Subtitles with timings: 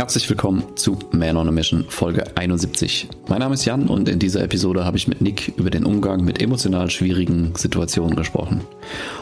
[0.00, 3.06] Herzlich willkommen zu Man on a Mission Folge 71.
[3.28, 6.24] Mein Name ist Jan und in dieser Episode habe ich mit Nick über den Umgang
[6.24, 8.62] mit emotional schwierigen Situationen gesprochen.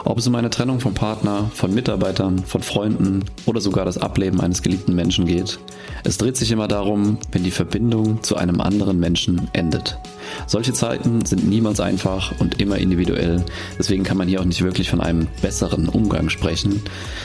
[0.04, 4.40] Ob es um eine Trennung vom Partner, von Mitarbeitern, von Freunden oder sogar das Ableben
[4.40, 5.58] eines geliebten Menschen geht.
[6.04, 9.98] Es dreht sich immer darum, wenn die Verbindung zu einem anderen Menschen endet.
[10.46, 13.44] Solche Zeiten sind niemals einfach und immer individuell,
[13.78, 16.82] deswegen kann man hier auch nicht wirklich von einem besseren Umgang sprechen.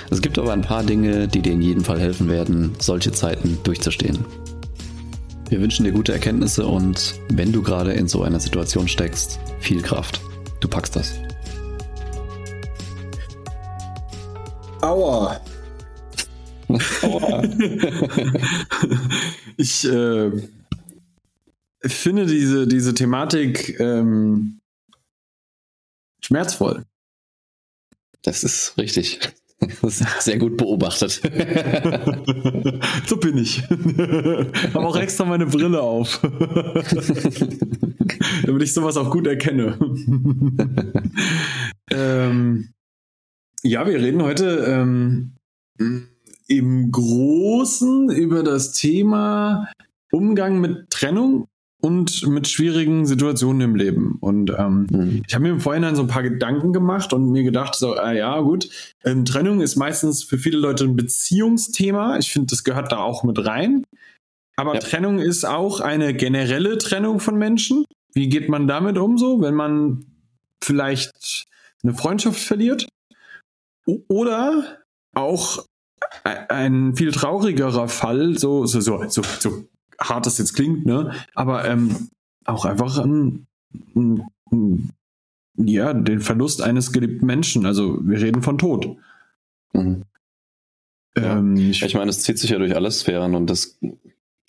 [0.10, 3.58] Es gibt aber ein paar Dinge, die dir in jedem Fall helfen werden, solche Zeiten
[3.64, 4.20] durchzustehen.
[5.50, 9.82] Wir wünschen dir gute Erkenntnisse und wenn du gerade in so einer Situation steckst, viel
[9.82, 10.20] Kraft.
[10.60, 11.13] Du packst das.
[14.82, 15.40] Aua.
[17.04, 17.44] Aua.
[19.58, 20.32] ich äh,
[21.86, 24.60] finde diese, diese Thematik ähm,
[26.22, 26.84] schmerzvoll.
[28.24, 29.20] Das ist richtig.
[29.82, 31.22] Das ist sehr gut beobachtet.
[33.08, 33.62] so bin ich.
[33.70, 36.20] Habe auch extra meine Brille auf.
[38.44, 39.79] Damit ich sowas auch gut erkenne.
[41.91, 42.74] ähm,
[43.62, 45.38] ja, wir reden heute ähm,
[46.48, 49.72] im Großen über das Thema
[50.12, 51.48] Umgang mit Trennung
[51.84, 54.17] und mit schwierigen Situationen im Leben.
[54.21, 55.21] Und ähm, mhm.
[55.27, 58.13] ich habe mir im Vorhinein so ein paar Gedanken gemacht und mir gedacht, so, ah,
[58.13, 58.70] ja, gut,
[59.03, 62.17] ähm, Trennung ist meistens für viele Leute ein Beziehungsthema.
[62.20, 63.84] Ich finde, das gehört da auch mit rein.
[64.56, 64.79] Aber ja.
[64.79, 67.84] Trennung ist auch eine generelle Trennung von Menschen.
[68.13, 70.06] Wie geht man damit um so, wenn man
[70.63, 71.45] vielleicht
[71.84, 72.88] eine Freundschaft verliert?
[74.07, 74.78] Oder
[75.13, 75.66] auch
[76.23, 79.67] ein viel traurigerer Fall, so, so, so, so, so
[80.09, 81.13] hart das jetzt klingt, ne?
[81.35, 82.09] Aber ähm,
[82.46, 83.47] auch einfach ein,
[83.96, 84.90] ein, ein,
[85.56, 87.66] ja, den Verlust eines geliebten Menschen.
[87.66, 88.97] Also wir reden von Tod.
[89.73, 90.03] Mhm.
[91.16, 91.69] Ähm, ja.
[91.69, 93.78] ich, ich meine, es zieht sich ja durch alle Sphären und das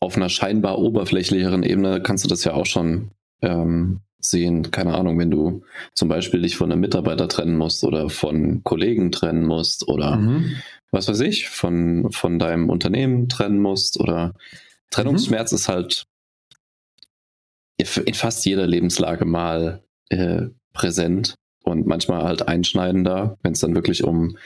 [0.00, 3.11] auf einer scheinbar oberflächlicheren Ebene kannst du das ja auch schon
[3.42, 4.70] ähm, sehen.
[4.70, 5.62] Keine Ahnung, wenn du
[5.94, 10.56] zum Beispiel dich von einem Mitarbeiter trennen musst oder von Kollegen trennen musst oder mhm.
[10.90, 14.34] was weiß ich, von, von deinem Unternehmen trennen musst oder
[14.90, 15.56] Trennungsschmerz mhm.
[15.56, 16.06] ist halt
[17.78, 24.05] in fast jeder Lebenslage mal äh, präsent und manchmal halt einschneidender, wenn es dann wirklich
[24.05, 24.36] um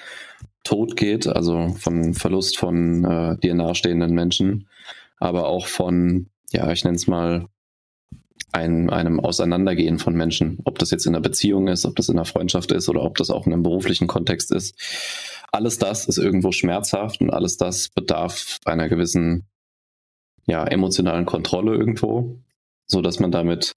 [0.64, 4.68] Tod geht, also von Verlust von äh, dir nahestehenden Menschen,
[5.18, 7.46] aber auch von, ja, ich nenne es mal,
[8.52, 12.16] ein, einem Auseinandergehen von Menschen, ob das jetzt in einer Beziehung ist, ob das in
[12.16, 14.74] einer Freundschaft ist oder ob das auch in einem beruflichen Kontext ist.
[15.52, 19.46] Alles das ist irgendwo schmerzhaft und alles das bedarf einer gewissen
[20.48, 22.40] ja, emotionalen Kontrolle irgendwo,
[22.86, 23.74] so dass man damit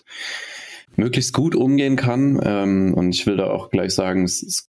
[0.95, 2.39] möglichst gut umgehen kann.
[2.43, 4.69] Ähm, und ich will da auch gleich sagen, es ist,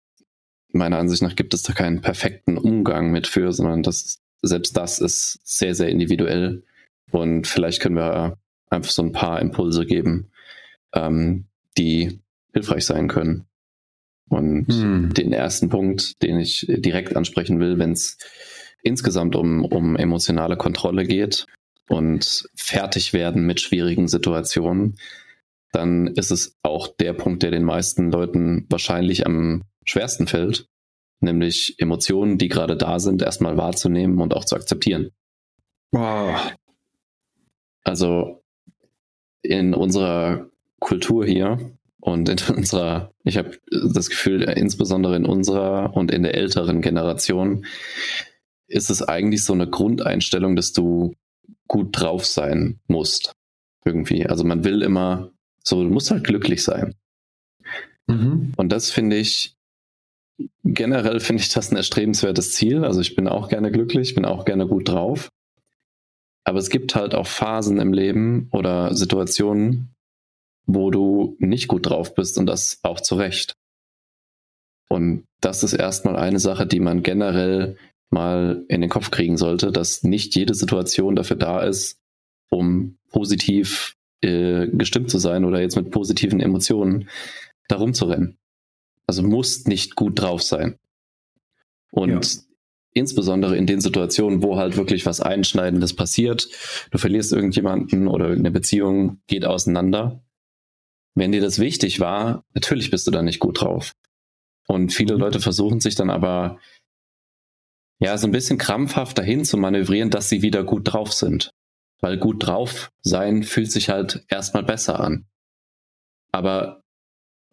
[0.72, 5.00] meiner Ansicht nach gibt es da keinen perfekten Umgang mit für, sondern das, selbst das
[5.00, 6.64] ist sehr, sehr individuell.
[7.12, 8.38] Und vielleicht können wir
[8.70, 10.32] einfach so ein paar Impulse geben,
[10.94, 11.46] ähm,
[11.78, 12.20] die
[12.54, 13.46] hilfreich sein können.
[14.30, 15.14] Und hm.
[15.14, 18.18] den ersten Punkt, den ich direkt ansprechen will, wenn es
[18.82, 21.46] insgesamt um, um emotionale Kontrolle geht,
[21.90, 24.98] und fertig werden mit schwierigen Situationen,
[25.72, 30.68] dann ist es auch der Punkt, der den meisten Leuten wahrscheinlich am schwersten fällt,
[31.20, 35.10] nämlich Emotionen, die gerade da sind, erstmal wahrzunehmen und auch zu akzeptieren.
[35.92, 36.54] Wow.
[37.84, 38.44] Also
[39.42, 40.50] in unserer
[40.80, 46.36] Kultur hier und in unserer, ich habe das Gefühl, insbesondere in unserer und in der
[46.36, 47.66] älteren Generation,
[48.68, 51.14] ist es eigentlich so eine Grundeinstellung, dass du
[51.74, 53.34] gut drauf sein musst.
[53.84, 54.28] Irgendwie.
[54.28, 55.32] Also man will immer,
[55.64, 56.94] so, du musst halt glücklich sein.
[58.06, 58.54] Mhm.
[58.56, 59.56] Und das finde ich,
[60.64, 62.86] generell finde ich das ein erstrebenswertes Ziel.
[62.86, 65.30] Also ich bin auch gerne glücklich, bin auch gerne gut drauf.
[66.44, 69.96] Aber es gibt halt auch Phasen im Leben oder Situationen,
[70.68, 73.56] wo du nicht gut drauf bist und das auch zu Recht.
[74.90, 77.78] Und das ist erstmal eine Sache, die man generell
[78.14, 82.00] mal in den Kopf kriegen sollte, dass nicht jede Situation dafür da ist,
[82.50, 87.10] um positiv äh, gestimmt zu sein oder jetzt mit positiven Emotionen
[87.68, 88.38] darum zu rennen.
[89.08, 90.78] Also musst nicht gut drauf sein.
[91.92, 92.42] Und ja.
[92.94, 96.48] insbesondere in den Situationen, wo halt wirklich was Einschneidendes passiert,
[96.92, 100.24] du verlierst irgendjemanden oder irgendeine Beziehung geht auseinander.
[101.16, 103.92] Wenn dir das wichtig war, natürlich bist du da nicht gut drauf.
[104.68, 105.20] Und viele mhm.
[105.20, 106.60] Leute versuchen sich dann aber
[108.04, 111.52] ja, so ein bisschen krampfhaft dahin zu manövrieren, dass sie wieder gut drauf sind.
[112.02, 115.26] Weil gut drauf sein fühlt sich halt erstmal besser an.
[116.34, 116.82] Aber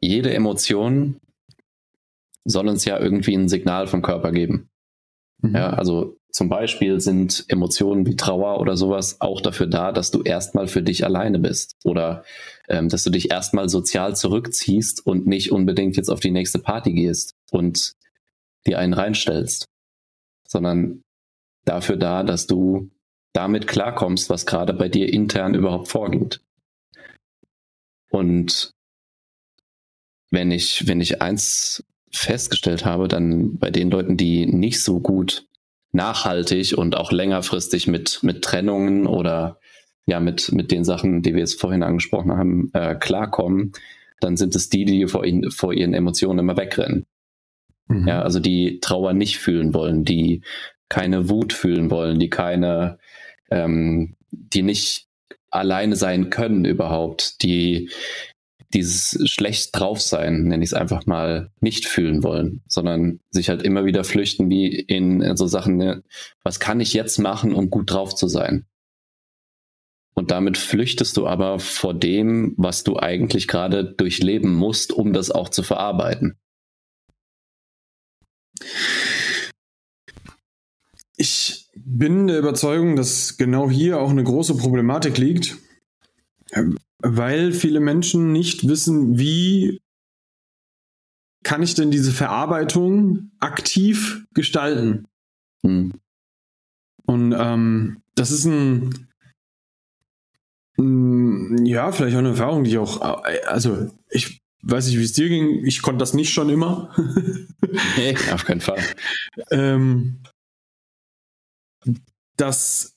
[0.01, 1.21] jede Emotion
[2.45, 4.71] soll uns ja irgendwie ein Signal vom Körper geben.
[5.41, 5.55] Mhm.
[5.55, 10.23] Ja, also zum Beispiel sind Emotionen wie Trauer oder sowas auch dafür da, dass du
[10.23, 12.25] erstmal für dich alleine bist oder
[12.69, 16.93] ähm, dass du dich erstmal sozial zurückziehst und nicht unbedingt jetzt auf die nächste Party
[16.93, 17.95] gehst und
[18.67, 19.67] dir einen reinstellst,
[20.51, 21.03] sondern
[21.65, 22.91] dafür da, dass du
[23.33, 26.41] damit klarkommst, was gerade bei dir intern überhaupt vorgeht.
[28.11, 28.73] Und
[30.33, 35.47] wenn ich, wenn ich eins festgestellt habe, dann bei den Leuten, die nicht so gut
[35.93, 39.61] nachhaltig und auch längerfristig mit, mit Trennungen oder
[40.07, 43.73] ja, mit, mit den Sachen, die wir jetzt vorhin angesprochen haben, äh, klarkommen,
[44.19, 47.07] dann sind es die, die vor, ihnen, vor ihren Emotionen immer wegrennen.
[47.91, 48.09] Mhm.
[48.09, 50.43] Ja, also die Trauer nicht fühlen wollen, die
[50.89, 52.99] keine Wut fühlen wollen, die keine,
[53.51, 55.07] ähm, die nicht
[55.51, 57.91] alleine sein können überhaupt, die
[58.73, 63.63] dieses schlecht drauf sein, nenne ich es einfach mal, nicht fühlen wollen, sondern sich halt
[63.63, 66.05] immer wieder flüchten wie in, in so Sachen, ne,
[66.45, 68.67] was kann ich jetzt machen, um gut drauf zu sein?
[70.15, 75.33] Und damit flüchtest du aber vor dem, was du eigentlich gerade durchleben musst, um das
[75.33, 76.37] auch zu verarbeiten.
[81.17, 85.57] Ich bin der Überzeugung, dass genau hier auch eine große Problematik liegt,
[86.99, 89.81] weil viele Menschen nicht wissen, wie
[91.43, 95.07] kann ich denn diese Verarbeitung aktiv gestalten.
[95.63, 95.93] Hm.
[97.07, 99.09] Und ähm, das ist ein,
[100.79, 105.13] ein, ja, vielleicht auch eine Erfahrung, die ich auch, also ich weiß nicht, wie es
[105.13, 106.95] dir ging, ich konnte das nicht schon immer.
[107.97, 108.81] nee, auf keinen Fall.
[109.51, 110.21] ähm,
[112.37, 112.95] das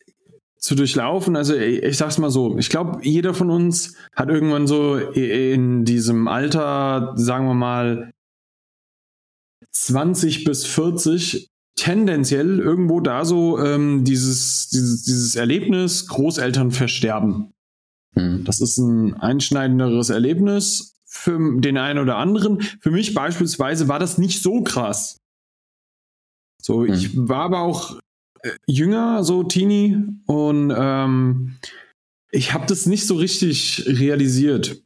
[0.58, 4.66] zu durchlaufen, also ich, ich sag's mal so, ich glaube, jeder von uns hat irgendwann
[4.66, 8.14] so in diesem Alter, sagen wir mal,
[9.72, 17.54] 20 bis 40 tendenziell irgendwo da so ähm, dieses, dieses, dieses Erlebnis, Großeltern versterben.
[18.16, 18.44] Mhm.
[18.46, 22.62] Das ist ein einschneidenderes Erlebnis für den einen oder anderen.
[22.62, 25.20] Für mich beispielsweise war das nicht so krass.
[26.60, 26.94] So, mhm.
[26.94, 28.00] ich war aber auch
[28.42, 31.58] äh, jünger, so Teenie, und ähm,
[32.32, 34.82] ich habe das nicht so richtig realisiert.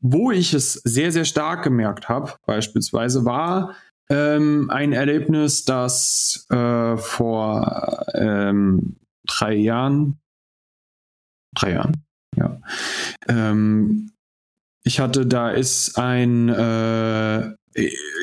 [0.00, 3.74] Wo ich es sehr, sehr stark gemerkt habe, beispielsweise, war
[4.10, 8.96] ähm, ein Erlebnis, das äh, vor ähm,
[9.26, 10.20] drei Jahren,
[11.54, 12.04] drei Jahren,
[12.36, 12.60] ja.
[13.26, 14.11] Ähm,
[14.84, 17.54] ich hatte, da ist ein, äh,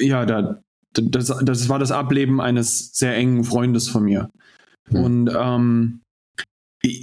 [0.02, 0.62] ja, da,
[0.94, 4.30] das, das war das Ableben eines sehr engen Freundes von mir.
[4.90, 5.04] Mhm.
[5.04, 6.02] Und ähm,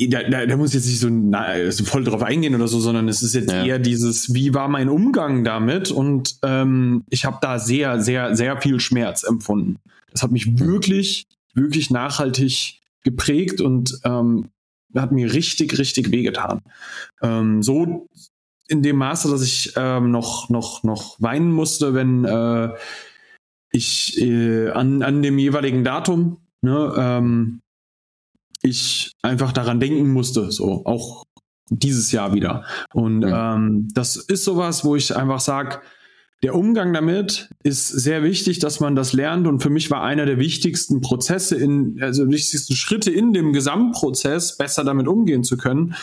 [0.08, 2.80] da, da, da, muss ich jetzt nicht so, na, so, voll drauf eingehen oder so,
[2.80, 3.64] sondern es ist jetzt ja.
[3.64, 5.90] eher dieses, wie war mein Umgang damit?
[5.90, 9.76] Und ähm, ich habe da sehr, sehr, sehr viel Schmerz empfunden.
[10.12, 10.60] Das hat mich mhm.
[10.60, 14.48] wirklich, wirklich nachhaltig geprägt und ähm,
[14.94, 16.60] hat mir richtig, richtig wehgetan.
[17.22, 18.06] Ähm, so
[18.68, 22.70] in dem Maße, dass ich ähm, noch, noch, noch weinen musste, wenn äh,
[23.70, 27.60] ich äh, an, an dem jeweiligen Datum, ne, ähm,
[28.62, 31.24] ich einfach daran denken musste, so auch
[31.70, 32.64] dieses Jahr wieder.
[32.92, 33.54] Und ja.
[33.54, 35.80] ähm, das ist sowas, wo ich einfach sage,
[36.42, 39.46] der Umgang damit ist sehr wichtig, dass man das lernt.
[39.46, 44.56] Und für mich war einer der wichtigsten Prozesse in, also wichtigsten Schritte in dem Gesamtprozess,
[44.56, 45.94] besser damit umgehen zu können.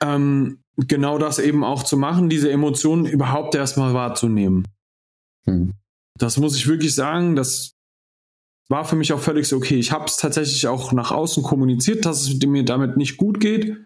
[0.00, 4.66] Ähm, genau das eben auch zu machen, diese Emotionen überhaupt erstmal wahrzunehmen.
[5.46, 5.72] Hm.
[6.18, 7.74] Das muss ich wirklich sagen, das
[8.68, 12.04] war für mich auch völlig so, okay, ich habe es tatsächlich auch nach außen kommuniziert,
[12.06, 13.84] dass es mir damit nicht gut geht.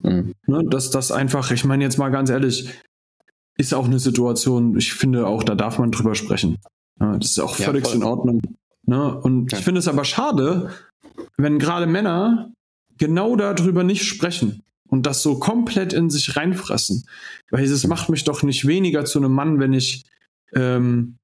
[0.00, 0.34] Mhm.
[0.46, 2.70] Ne, dass das einfach, ich meine jetzt mal ganz ehrlich,
[3.56, 6.58] ist auch eine Situation, ich finde auch, da darf man drüber sprechen.
[7.00, 8.40] Ja, das ist auch völlig ja, in Ordnung.
[8.86, 9.18] Ne?
[9.20, 9.58] Und ja.
[9.58, 10.70] ich finde es aber schade,
[11.36, 12.52] wenn gerade Männer
[12.96, 17.06] genau darüber nicht sprechen und das so komplett in sich reinfressen.
[17.50, 20.04] Weil es macht mich doch nicht weniger zu einem Mann, wenn ich
[20.54, 21.18] ähm,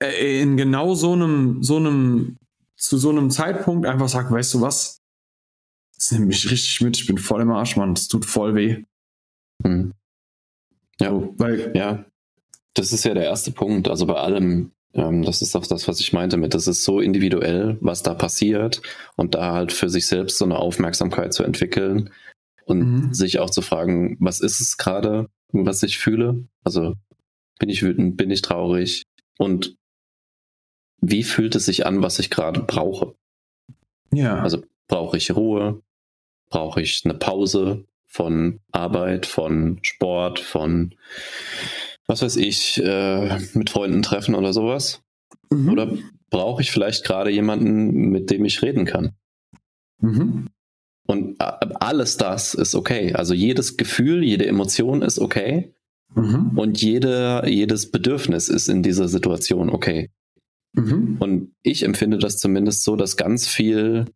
[0.00, 2.36] äh, in genau so einem, so einem,
[2.76, 5.00] zu so einem Zeitpunkt einfach sage, weißt du was?
[5.96, 7.94] Das nimmt mich richtig mit, ich bin voll im Arsch, Mann.
[7.94, 8.84] Das tut voll weh.
[9.64, 9.92] Hm.
[11.00, 12.04] Ja, so, weil, ja,
[12.74, 13.88] das ist ja der erste Punkt.
[13.88, 17.00] Also bei allem, ähm, das ist auch das, was ich meinte mit, das ist so
[17.00, 18.82] individuell, was da passiert
[19.16, 22.10] und da halt für sich selbst so eine Aufmerksamkeit zu entwickeln
[22.64, 23.14] und mhm.
[23.14, 26.46] sich auch zu fragen, was ist es gerade, was ich fühle?
[26.62, 26.94] Also
[27.58, 29.04] bin ich wütend, bin ich traurig
[29.38, 29.76] und
[31.00, 33.14] wie fühlt es sich an, was ich gerade brauche?
[34.12, 34.42] Ja.
[34.42, 35.82] Also brauche ich Ruhe?
[36.48, 40.94] Brauche ich eine Pause von Arbeit, von Sport, von
[42.06, 45.02] was weiß ich, äh, mit Freunden treffen oder sowas?
[45.50, 45.70] Mhm.
[45.70, 45.92] Oder
[46.30, 49.14] brauche ich vielleicht gerade jemanden, mit dem ich reden kann?
[50.00, 50.48] Mhm.
[51.06, 53.12] Und äh, alles das ist okay.
[53.14, 55.74] Also jedes Gefühl, jede Emotion ist okay.
[56.14, 56.52] Mhm.
[56.56, 60.10] Und jede, jedes Bedürfnis ist in dieser Situation okay.
[60.72, 61.16] Mhm.
[61.18, 64.06] Und ich empfinde das zumindest so, dass ganz viel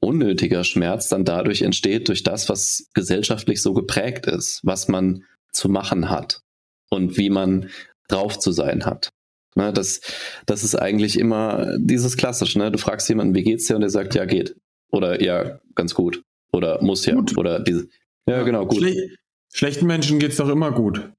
[0.00, 5.68] unnötiger Schmerz dann dadurch entsteht, durch das, was gesellschaftlich so geprägt ist, was man zu
[5.68, 6.42] machen hat
[6.90, 7.70] und wie man
[8.08, 9.10] drauf zu sein hat.
[9.54, 10.02] Ne, das,
[10.44, 12.58] das ist eigentlich immer dieses Klassische.
[12.58, 12.70] Ne?
[12.70, 13.74] Du fragst jemanden, wie geht's dir?
[13.74, 14.54] Und der sagt, ja, geht.
[14.96, 16.22] Oder ja, ganz gut.
[16.52, 17.14] Oder muss ja.
[17.14, 17.36] Gut.
[17.36, 17.88] Oder diese.
[18.28, 18.78] Ja, genau, gut.
[18.78, 19.10] Schle
[19.52, 21.10] schlechten Menschen geht's doch immer gut.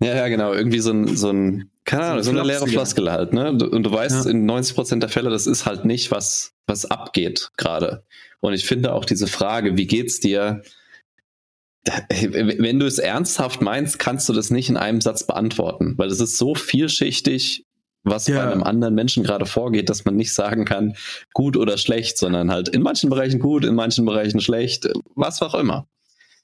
[0.00, 0.52] Ja, ja, genau.
[0.52, 3.50] Irgendwie so ein, so ein keine Ahnung, so, eine leere Floskel halt, ne?
[3.50, 4.30] Und du weißt, ja.
[4.30, 8.04] in 90 Prozent der Fälle, das ist halt nicht, was, was abgeht gerade.
[8.40, 10.62] Und ich finde auch diese Frage, wie geht's dir?
[12.08, 16.20] Wenn du es ernsthaft meinst, kannst du das nicht in einem Satz beantworten, weil es
[16.20, 17.64] ist so vielschichtig,
[18.04, 18.44] was ja.
[18.44, 20.94] bei einem anderen Menschen gerade vorgeht, dass man nicht sagen kann,
[21.32, 25.54] gut oder schlecht, sondern halt in manchen Bereichen gut, in manchen Bereichen schlecht, was auch
[25.54, 25.86] immer.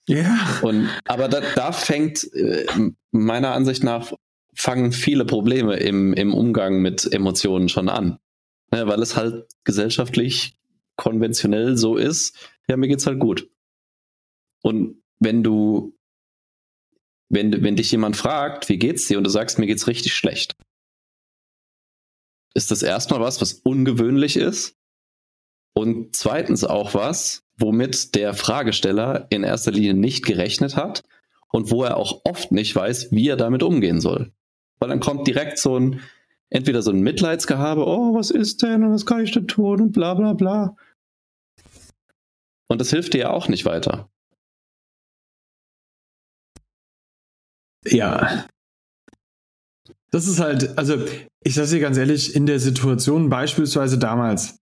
[0.06, 0.38] Ja.
[0.62, 2.66] Und, aber da, da fängt äh,
[3.10, 4.12] meiner Ansicht nach
[4.54, 8.18] fangen viele Probleme im, im Umgang mit Emotionen schon an.
[8.72, 10.58] Ja, weil es halt gesellschaftlich
[10.96, 12.36] konventionell so ist,
[12.68, 13.48] ja, mir geht's halt gut.
[14.62, 15.96] Und wenn du,
[17.28, 20.56] wenn, wenn dich jemand fragt, wie geht's dir, und du sagst, mir geht's richtig schlecht,
[22.58, 24.76] ist das erstmal was, was ungewöhnlich ist.
[25.74, 31.04] Und zweitens auch was, womit der Fragesteller in erster Linie nicht gerechnet hat
[31.52, 34.32] und wo er auch oft nicht weiß, wie er damit umgehen soll.
[34.80, 36.00] Weil dann kommt direkt so ein,
[36.50, 39.92] entweder so ein Mitleidsgehabe, oh, was ist denn und was kann ich denn tun und
[39.92, 40.76] bla bla bla.
[42.66, 44.10] Und das hilft dir ja auch nicht weiter.
[47.86, 48.46] Ja.
[50.10, 50.96] Das ist halt, also
[51.44, 54.56] ich sage dir ganz ehrlich, in der Situation beispielsweise damals,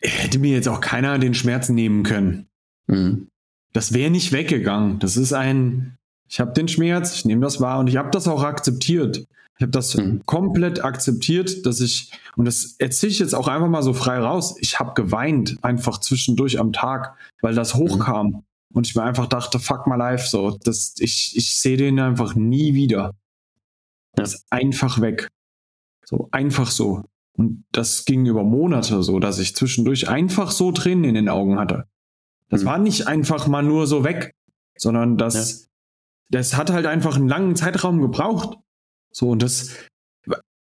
[0.00, 2.46] hätte mir jetzt auch keiner den Schmerz nehmen können.
[2.86, 3.28] Mhm.
[3.72, 4.98] Das wäre nicht weggegangen.
[4.98, 5.96] Das ist ein,
[6.28, 9.26] ich habe den Schmerz, ich nehme das wahr und ich habe das auch akzeptiert.
[9.56, 10.22] Ich habe das mhm.
[10.26, 14.56] komplett akzeptiert, dass ich, und das erzähle ich jetzt auch einfach mal so frei raus,
[14.60, 17.78] ich habe geweint einfach zwischendurch am Tag, weil das mhm.
[17.78, 18.26] hochkam.
[18.26, 18.42] Mhm.
[18.74, 22.34] Und ich mir einfach dachte, fuck my life, so, das, ich, ich sehe den einfach
[22.34, 23.14] nie wieder.
[24.14, 25.28] Das ist einfach weg.
[26.04, 27.04] So, einfach so.
[27.36, 31.58] Und das ging über Monate so, dass ich zwischendurch einfach so Tränen in den Augen
[31.58, 31.86] hatte.
[32.48, 32.66] Das mhm.
[32.66, 34.34] war nicht einfach mal nur so weg,
[34.76, 35.68] sondern das, ja.
[36.30, 38.58] das hat halt einfach einen langen Zeitraum gebraucht.
[39.12, 39.70] So, und das,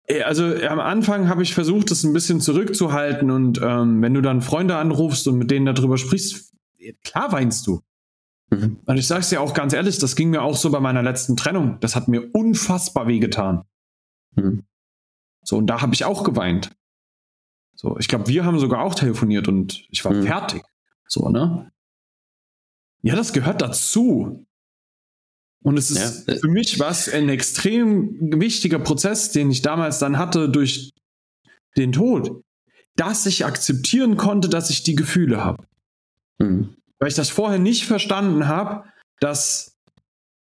[0.07, 4.21] äh, also am Anfang habe ich versucht, das ein bisschen zurückzuhalten und ähm, wenn du
[4.21, 6.53] dann Freunde anrufst und mit denen darüber sprichst,
[7.03, 7.81] klar weinst du.
[8.53, 8.81] Mhm.
[8.85, 11.03] Und ich sage es dir auch ganz ehrlich, das ging mir auch so bei meiner
[11.03, 11.79] letzten Trennung.
[11.81, 13.63] Das hat mir unfassbar wehgetan.
[14.37, 14.65] Mhm.
[15.43, 16.71] So, und da habe ich auch geweint.
[17.75, 20.25] So, ich glaube, wir haben sogar auch telefoniert und ich war mhm.
[20.25, 20.63] fertig.
[21.09, 21.73] So, ne?
[23.01, 24.47] Ja, das gehört dazu.
[25.63, 26.35] Und es ist ja.
[26.37, 30.93] für mich was ein extrem wichtiger Prozess, den ich damals dann hatte durch
[31.77, 32.43] den Tod,
[32.97, 35.65] dass ich akzeptieren konnte, dass ich die Gefühle habe.
[36.39, 36.77] Mhm.
[37.03, 38.85] Weil ich das vorher nicht verstanden habe,
[39.19, 39.77] dass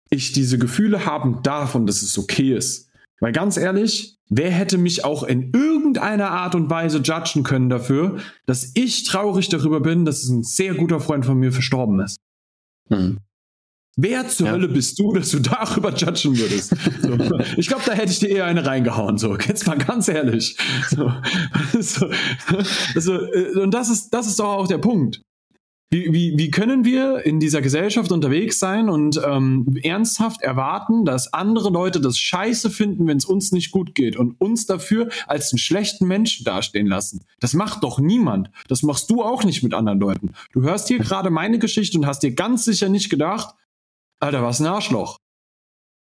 [0.09, 2.89] ich diese Gefühle haben darf und dass es okay ist.
[3.19, 8.17] Weil ganz ehrlich, wer hätte mich auch in irgendeiner Art und Weise judgen können dafür,
[8.47, 12.17] dass ich traurig darüber bin, dass ein sehr guter Freund von mir verstorben ist?
[12.89, 13.19] Hm.
[13.95, 14.53] Wer zur ja.
[14.53, 16.73] Hölle bist du, dass du darüber judgen würdest?
[17.03, 17.39] So.
[17.57, 20.57] Ich glaube, da hätte ich dir eher eine reingehauen, so, jetzt mal ganz ehrlich.
[20.89, 21.13] So.
[21.79, 22.09] So.
[22.95, 25.21] Also, äh, und das ist, das ist doch auch der Punkt.
[25.91, 31.33] Wie, wie, wie können wir in dieser Gesellschaft unterwegs sein und ähm, ernsthaft erwarten, dass
[31.33, 35.51] andere Leute das scheiße finden, wenn es uns nicht gut geht und uns dafür als
[35.51, 37.21] einen schlechten Menschen dastehen lassen?
[37.39, 38.51] Das macht doch niemand.
[38.67, 40.33] Das machst du auch nicht mit anderen Leuten.
[40.53, 43.55] Du hörst hier gerade meine Geschichte und hast dir ganz sicher nicht gedacht,
[44.19, 45.17] Alter, was ein Arschloch.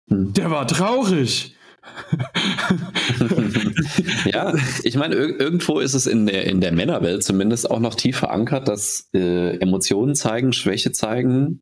[0.10, 0.32] Hm.
[0.34, 1.54] Der war traurig.
[4.26, 7.96] ja, ich meine, ir irgendwo ist es in der, in der Männerwelt zumindest auch noch
[7.96, 11.62] tief verankert, dass äh, Emotionen zeigen, Schwäche zeigen,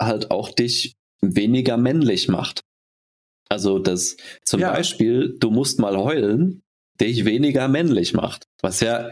[0.00, 2.62] halt auch dich weniger männlich macht.
[3.48, 4.72] Also, dass zum ja.
[4.72, 6.62] Beispiel, du musst mal heulen,
[7.00, 8.44] dich weniger männlich macht.
[8.60, 9.10] Was ja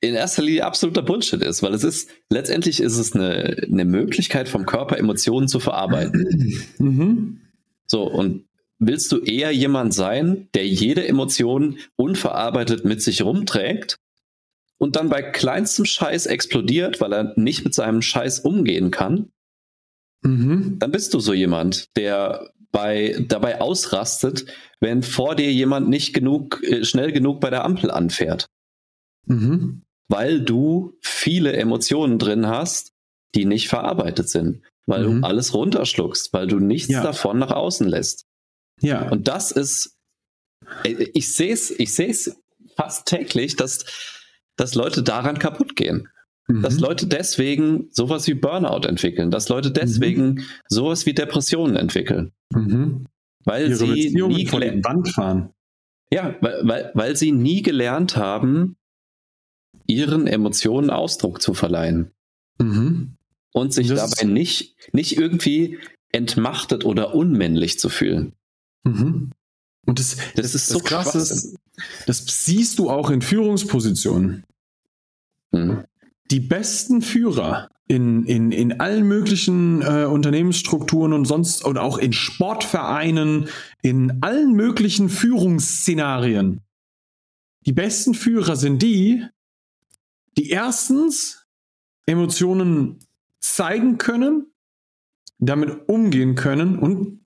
[0.00, 4.48] in erster Linie absoluter Bullshit ist, weil es ist, letztendlich ist es eine, eine Möglichkeit
[4.48, 6.66] vom Körper, Emotionen zu verarbeiten.
[6.78, 7.40] Mhm.
[7.86, 8.44] So, und
[8.86, 13.98] willst du eher jemand sein, der jede Emotion unverarbeitet mit sich rumträgt
[14.78, 19.30] und dann bei kleinstem Scheiß explodiert, weil er nicht mit seinem Scheiß umgehen kann?
[20.22, 20.78] Mhm.
[20.78, 24.46] Dann bist du so jemand, der bei, dabei ausrastet,
[24.80, 28.46] wenn vor dir jemand nicht genug, äh, schnell genug bei der Ampel anfährt.
[29.26, 29.82] Mhm.
[30.08, 32.92] Weil du viele Emotionen drin hast,
[33.34, 34.62] die nicht verarbeitet sind.
[34.86, 35.20] Weil mhm.
[35.20, 37.02] du alles runterschluckst, weil du nichts ja.
[37.02, 38.26] davon nach außen lässt.
[38.82, 39.08] Ja.
[39.08, 39.96] Und das ist,
[40.84, 42.36] ich sehe es, ich sehe es
[42.76, 43.84] fast täglich, dass,
[44.56, 46.08] dass Leute daran kaputt gehen.
[46.48, 46.62] Mhm.
[46.62, 50.44] Dass Leute deswegen sowas wie Burnout entwickeln, dass Leute deswegen mhm.
[50.68, 52.32] sowas wie Depressionen entwickeln.
[52.50, 53.06] Mhm.
[53.44, 55.50] Weil Ihre sie nie vor die Wand fahren.
[56.12, 58.76] Ja, weil, weil, weil sie nie gelernt haben,
[59.86, 62.12] ihren Emotionen Ausdruck zu verleihen.
[62.58, 63.16] Mhm.
[63.52, 65.78] Und sich das dabei nicht, nicht irgendwie
[66.10, 68.34] entmachtet oder unmännlich zu fühlen.
[68.84, 69.30] Mhm.
[69.84, 71.12] Und das, das, das ist so krass.
[71.12, 71.54] Das,
[72.06, 74.44] das siehst du auch in Führungspositionen.
[75.50, 75.84] Mhm
[76.32, 82.14] die besten Führer in, in, in allen möglichen äh, Unternehmensstrukturen und sonst und auch in
[82.14, 83.48] Sportvereinen,
[83.82, 86.62] in allen möglichen Führungsszenarien.
[87.66, 89.26] Die besten Führer sind die,
[90.38, 91.44] die erstens
[92.06, 92.98] Emotionen
[93.38, 94.46] zeigen können,
[95.38, 97.21] damit umgehen können und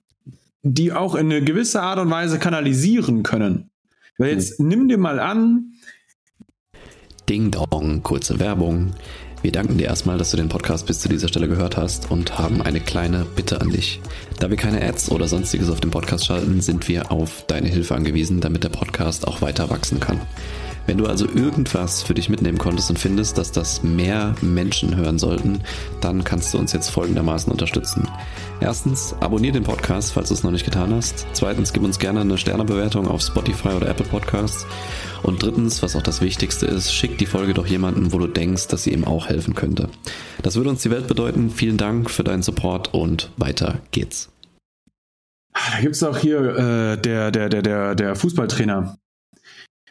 [0.73, 3.69] die auch in eine gewisse Art und Weise kanalisieren können.
[4.17, 4.67] Weil jetzt hm.
[4.67, 5.73] nimm dir mal an,
[7.29, 8.93] Ding Dong, kurze Werbung.
[9.41, 12.39] Wir danken dir erstmal, dass du den Podcast bis zu dieser Stelle gehört hast und
[12.39, 13.99] haben eine kleine Bitte an dich.
[14.39, 17.95] Da wir keine Ads oder sonstiges auf dem Podcast schalten, sind wir auf deine Hilfe
[17.95, 20.21] angewiesen, damit der Podcast auch weiter wachsen kann.
[20.87, 25.19] Wenn du also irgendwas für dich mitnehmen konntest und findest, dass das mehr Menschen hören
[25.19, 25.59] sollten,
[25.99, 28.07] dann kannst du uns jetzt folgendermaßen unterstützen.
[28.59, 31.27] Erstens, abonniere den Podcast, falls du es noch nicht getan hast.
[31.33, 34.65] Zweitens, gib uns gerne eine Sternebewertung auf Spotify oder Apple Podcasts.
[35.23, 38.67] Und drittens, was auch das Wichtigste ist, schick die Folge doch jemanden, wo du denkst,
[38.67, 39.89] dass sie ihm auch helfen könnte.
[40.43, 41.49] Das würde uns die Welt bedeuten.
[41.49, 44.31] Vielen Dank für deinen Support und weiter geht's.
[45.53, 48.97] Da gibt es auch hier äh, der, der, der, der, der Fußballtrainer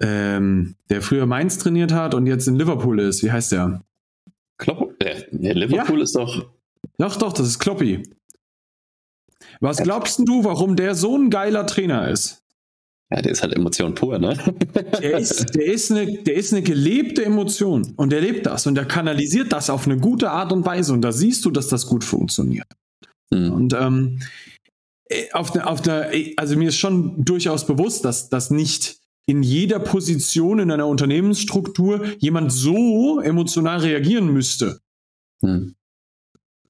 [0.01, 3.23] ähm, der früher Mainz trainiert hat und jetzt in Liverpool ist.
[3.23, 3.83] Wie heißt der?
[4.59, 4.95] Klopp?
[5.03, 6.05] Äh, Liverpool ja.
[6.05, 6.51] ist doch.
[6.99, 8.03] Doch, doch, das ist Kloppi.
[9.61, 12.43] Was glaubst du, warum der so ein geiler Trainer ist?
[13.11, 14.37] Ja, der ist halt Emotion pur, ne?
[15.01, 18.75] Der ist, der, ist eine, der ist eine gelebte Emotion und der lebt das und
[18.75, 21.87] der kanalisiert das auf eine gute Art und Weise und da siehst du, dass das
[21.87, 22.67] gut funktioniert.
[23.31, 23.53] Mhm.
[23.53, 24.19] Und ähm,
[25.09, 29.43] äh, auf der, auf der, also mir ist schon durchaus bewusst, dass das nicht in
[29.43, 34.81] jeder Position in einer Unternehmensstruktur jemand so emotional reagieren müsste.
[35.43, 35.75] Hm.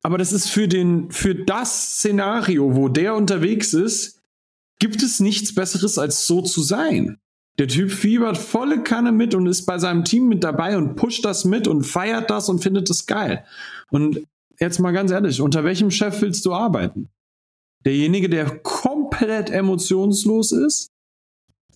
[0.03, 4.21] Aber das ist für den, für das Szenario, wo der unterwegs ist,
[4.79, 7.19] gibt es nichts Besseres als so zu sein.
[7.59, 11.25] Der Typ fiebert volle Kanne mit und ist bei seinem Team mit dabei und pusht
[11.25, 13.45] das mit und feiert das und findet es geil.
[13.91, 14.21] Und
[14.61, 17.09] jetzt mal ganz ehrlich, unter welchem Chef willst du arbeiten?
[17.85, 20.91] Derjenige, der komplett emotionslos ist?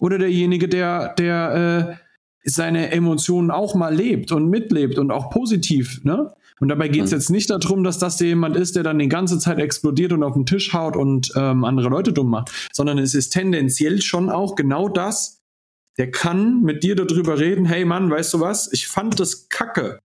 [0.00, 1.98] oder derjenige, der, der
[2.44, 6.32] äh, seine Emotionen auch mal lebt und mitlebt und auch positiv, ne?
[6.60, 7.16] Und dabei geht es mhm.
[7.16, 10.34] jetzt nicht darum, dass das jemand ist, der dann die ganze Zeit explodiert und auf
[10.34, 14.54] den Tisch haut und ähm, andere Leute dumm macht, sondern es ist tendenziell schon auch
[14.54, 15.40] genau das,
[15.98, 19.98] der kann mit dir darüber reden, hey Mann, weißt du was, ich fand das kacke,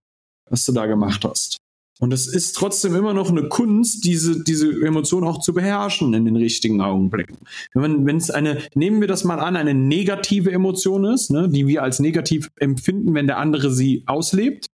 [0.49, 1.57] was du da gemacht hast.
[2.01, 6.25] Und es ist trotzdem immer noch eine Kunst, diese, diese Emotion auch zu beherrschen in
[6.25, 7.37] den richtigen Augenblicken.
[7.73, 11.83] Wenn es eine, nehmen wir das mal an, eine negative Emotion ist, ne, die wir
[11.83, 14.67] als negativ empfinden, wenn der andere sie auslebt,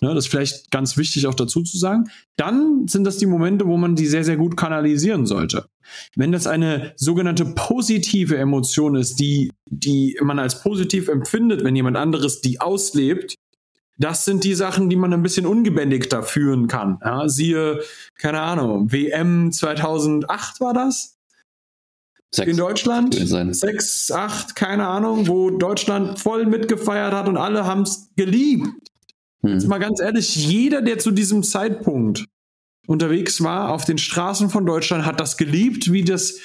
[0.00, 3.66] ne, das ist vielleicht ganz wichtig auch dazu zu sagen, dann sind das die Momente,
[3.66, 5.66] wo man die sehr, sehr gut kanalisieren sollte.
[6.16, 11.96] Wenn das eine sogenannte positive Emotion ist, die, die man als positiv empfindet, wenn jemand
[11.96, 13.34] anderes die auslebt,
[13.98, 16.98] das sind die Sachen, die man ein bisschen ungebändigter führen kann.
[17.04, 17.82] Ja, siehe,
[18.16, 21.16] keine Ahnung, WM 2008 war das?
[22.30, 22.50] Sechs.
[22.50, 23.14] In Deutschland?
[23.54, 28.68] Sechs, acht, keine Ahnung, wo Deutschland voll mitgefeiert hat und alle haben es geliebt.
[29.42, 32.24] Jetzt mal ganz ehrlich, jeder, der zu diesem Zeitpunkt
[32.86, 36.40] unterwegs war auf den Straßen von Deutschland, hat das geliebt, wie das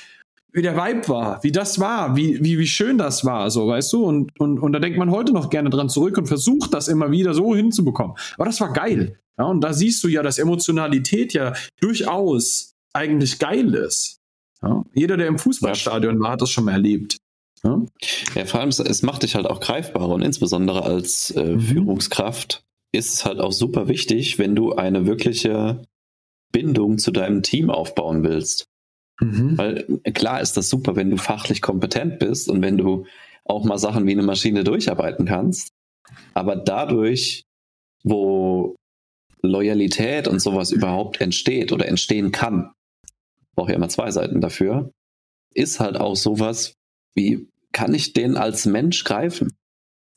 [0.53, 3.91] wie der Vibe war, wie das war, wie, wie, wie schön das war, so, weißt
[3.91, 4.05] du?
[4.05, 7.09] Und, und, und da denkt man heute noch gerne dran zurück und versucht das immer
[7.09, 8.15] wieder so hinzubekommen.
[8.35, 9.17] Aber das war geil.
[9.39, 14.19] Ja, und da siehst du ja, dass Emotionalität ja durchaus eigentlich geil ist.
[14.61, 17.17] Ja, jeder, der im Fußballstadion war, hat das schon mal erlebt.
[17.63, 17.81] Ja,
[18.35, 21.59] ja vor allem, es macht dich halt auch greifbar und insbesondere als äh, mhm.
[21.61, 25.81] Führungskraft ist es halt auch super wichtig, wenn du eine wirkliche
[26.51, 28.65] Bindung zu deinem Team aufbauen willst.
[29.19, 29.57] Mhm.
[29.57, 33.05] Weil klar ist das super, wenn du fachlich kompetent bist und wenn du
[33.45, 35.69] auch mal Sachen wie eine Maschine durcharbeiten kannst.
[36.33, 37.43] Aber dadurch,
[38.03, 38.75] wo
[39.41, 42.71] Loyalität und sowas überhaupt entsteht oder entstehen kann,
[43.55, 44.91] brauche ja immer zwei Seiten dafür,
[45.53, 46.73] ist halt auch sowas,
[47.15, 49.53] wie kann ich den als Mensch greifen?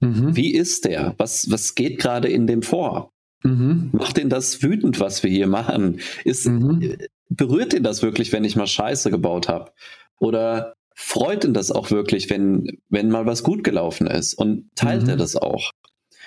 [0.01, 0.37] Mhm.
[0.37, 1.15] Wie ist der?
[1.19, 3.13] Was, was geht gerade in dem vor?
[3.43, 3.91] Mhm.
[3.93, 6.01] Macht den das wütend, was wir hier machen?
[6.25, 6.97] Ist, Mhm.
[7.29, 9.73] berührt ihn das wirklich, wenn ich mal Scheiße gebaut habe?
[10.19, 14.35] Oder freut ihn das auch wirklich, wenn, wenn mal was gut gelaufen ist?
[14.35, 15.09] Und teilt Mhm.
[15.11, 15.71] er das auch?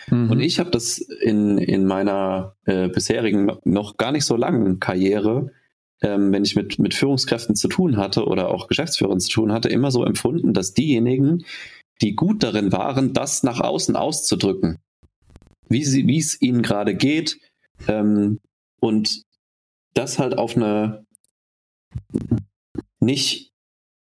[0.10, 0.32] Mhm.
[0.32, 5.52] Und ich habe das in, in meiner äh, bisherigen, noch gar nicht so langen Karriere,
[6.02, 9.68] ähm, wenn ich mit, mit Führungskräften zu tun hatte oder auch Geschäftsführern zu tun hatte,
[9.70, 11.44] immer so empfunden, dass diejenigen,
[12.02, 14.80] die gut darin waren, das nach außen auszudrücken,
[15.68, 17.40] wie sie, wie es ihnen gerade geht,
[17.88, 18.40] ähm,
[18.80, 19.24] und
[19.94, 21.06] das halt auf eine
[23.00, 23.52] nicht,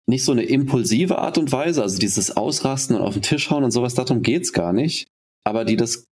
[0.08, 3.64] nicht so eine impulsive Art und Weise, also dieses Ausrasten und auf den Tisch hauen
[3.64, 5.08] und sowas, darum geht's gar nicht,
[5.44, 6.08] aber die das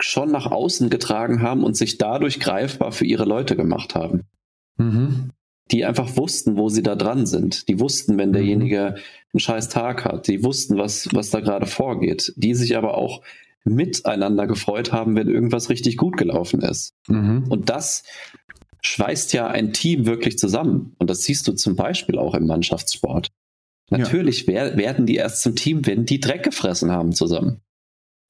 [0.00, 4.22] schon nach außen getragen haben und sich dadurch greifbar für ihre Leute gemacht haben.
[4.76, 5.30] Mhm.
[5.72, 7.68] Die einfach wussten, wo sie da dran sind.
[7.68, 8.34] Die wussten, wenn Mhm.
[8.34, 8.84] derjenige
[9.32, 10.28] einen scheiß Tag hat.
[10.28, 12.32] Die wussten, was, was da gerade vorgeht.
[12.36, 13.22] Die sich aber auch
[13.64, 16.94] miteinander gefreut haben, wenn irgendwas richtig gut gelaufen ist.
[17.08, 17.44] Mhm.
[17.48, 18.02] Und das
[18.82, 20.94] schweißt ja ein Team wirklich zusammen.
[20.98, 23.28] Und das siehst du zum Beispiel auch im Mannschaftssport.
[23.90, 23.98] Ja.
[23.98, 27.60] Natürlich wer, werden die erst zum Team, wenn die Dreck gefressen haben zusammen.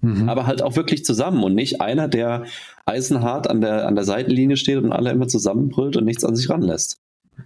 [0.03, 0.29] Mhm.
[0.29, 2.45] Aber halt auch wirklich zusammen und nicht einer, der
[2.85, 6.51] eisenhart an der, an der Seitenlinie steht und alle immer zusammenbrüllt und nichts an sich
[6.51, 6.99] ranlässt.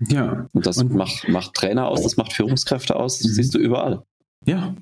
[0.08, 0.46] Ja.
[0.52, 3.32] Und das Und- macht, macht Trainer aus, das macht Führungskräfte aus, das Mhm.
[3.34, 4.02] siehst du überall.
[4.44, 4.74] Ja.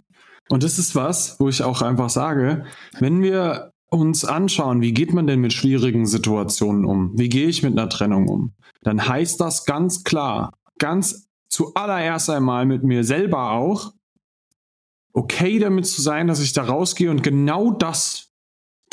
[0.50, 2.64] Und das ist was, wo ich auch einfach sage,
[3.00, 7.12] wenn wir uns anschauen, wie geht man denn mit schwierigen Situationen um?
[7.18, 8.52] Wie gehe ich mit einer Trennung um?
[8.82, 13.92] Dann heißt das ganz klar, ganz zuallererst einmal mit mir selber auch,
[15.12, 18.23] okay damit zu sein, dass ich da rausgehe und genau das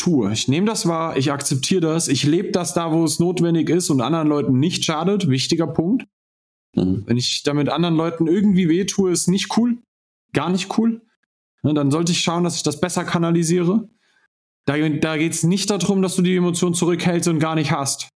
[0.01, 0.31] tue.
[0.33, 3.89] Ich nehme das wahr, ich akzeptiere das, ich lebe das da, wo es notwendig ist
[3.89, 5.29] und anderen Leuten nicht schadet.
[5.29, 6.05] Wichtiger Punkt.
[6.75, 7.03] Mhm.
[7.05, 9.77] Wenn ich damit anderen Leuten irgendwie wehtue, ist nicht cool.
[10.33, 11.01] Gar nicht cool.
[11.63, 13.87] Ne, dann sollte ich schauen, dass ich das besser kanalisiere.
[14.65, 18.09] Da, da geht es nicht darum, dass du die Emotion zurückhältst und gar nicht hast.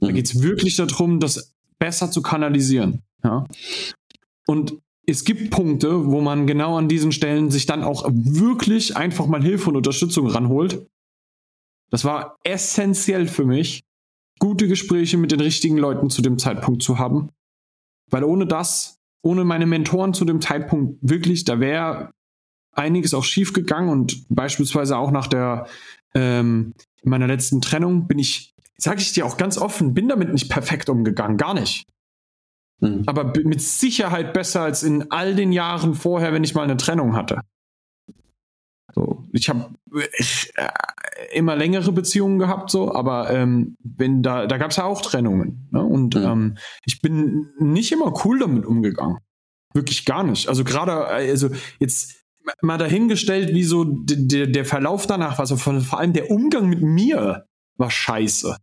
[0.00, 0.14] Da Mhm.
[0.14, 3.02] geht es wirklich darum, das besser zu kanalisieren.
[3.22, 3.44] Ja?
[4.46, 4.74] Und
[5.06, 9.42] es gibt Punkte, wo man genau an diesen Stellen sich dann auch wirklich einfach mal
[9.42, 10.86] Hilfe und Unterstützung ranholt.
[11.90, 13.82] Das war essentiell für mich,
[14.38, 17.30] gute Gespräche mit den richtigen Leuten zu dem Zeitpunkt zu haben.
[18.10, 22.10] Weil ohne das, ohne meine Mentoren zu dem Zeitpunkt wirklich, da wäre
[22.72, 25.66] einiges auch schief gegangen und beispielsweise auch nach der
[26.14, 26.72] ähm,
[27.02, 30.88] meiner letzten Trennung bin ich, sage ich dir auch ganz offen, bin damit nicht perfekt
[30.88, 31.86] umgegangen, gar nicht.
[32.80, 33.04] Mhm.
[33.06, 37.14] Aber mit Sicherheit besser als in all den Jahren vorher, wenn ich mal eine Trennung
[37.14, 37.42] hatte.
[39.32, 40.68] Ich habe äh,
[41.32, 45.68] immer längere Beziehungen gehabt, so, aber ähm, wenn da, da gab es ja auch Trennungen.
[45.70, 45.82] Ne?
[45.82, 46.22] Und Mhm.
[46.22, 49.18] ähm, ich bin nicht immer cool damit umgegangen.
[49.72, 50.48] Wirklich gar nicht.
[50.48, 52.16] Also gerade, also jetzt
[52.62, 56.82] mal dahingestellt, wie so der, Verlauf danach war, so von, vor allem der Umgang mit
[56.82, 58.56] mir war scheiße.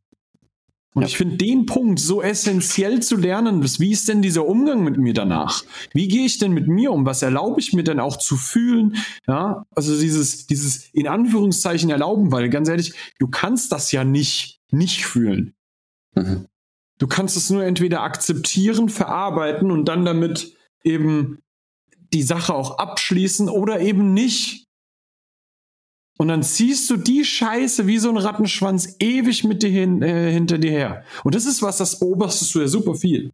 [0.97, 1.10] Und Ja.
[1.10, 4.97] ich finde den Punkt so essentiell zu lernen, was- wie ist denn dieser Umgang mit
[4.97, 5.63] mir danach?
[5.93, 7.05] Wie gehe ich denn mit mir um?
[7.05, 8.95] Was erlaube ich mir denn auch zu fühlen?
[9.27, 14.60] Ja, also dieses, dieses in Anführungszeichen erlauben, weil ganz ehrlich, du kannst das ja nicht,
[14.71, 15.53] nicht fühlen.
[16.15, 16.47] Mhm.
[16.97, 21.38] Du kannst es nur entweder akzeptieren, verarbeiten und dann damit eben
[22.12, 24.65] die Sache auch abschließen oder eben nicht.
[26.17, 30.32] Und dann ziehst du die Scheiße wie so ein Rattenschwanz ewig mit dir hin, äh,
[30.32, 31.03] hinter dir her.
[31.23, 33.32] Und das ist was, das beobachtest du ja super viel.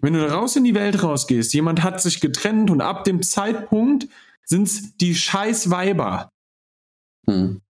[0.00, 4.08] Wenn du raus in die Welt rausgehst, jemand hat sich getrennt und ab dem Zeitpunkt
[4.44, 6.30] sind's die scheiß Weiber.
[7.26, 7.60] Mhm.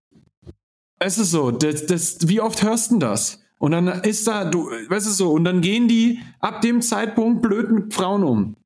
[0.98, 3.40] Es ist so, das, das, wie oft hörst du denn das?
[3.58, 7.42] Und dann ist da, du, weißt du so, und dann gehen die ab dem Zeitpunkt
[7.42, 8.56] blöd mit Frauen um.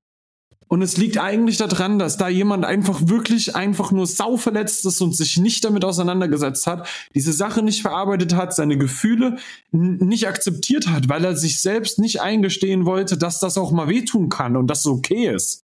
[0.69, 5.17] Und es liegt eigentlich daran, dass da jemand einfach wirklich einfach nur sauverletzt ist und
[5.17, 9.39] sich nicht damit auseinandergesetzt hat, diese Sache nicht verarbeitet hat, seine Gefühle
[9.73, 14.29] nicht akzeptiert hat, weil er sich selbst nicht eingestehen wollte, dass das auch mal wehtun
[14.29, 15.65] kann und dass es okay ist.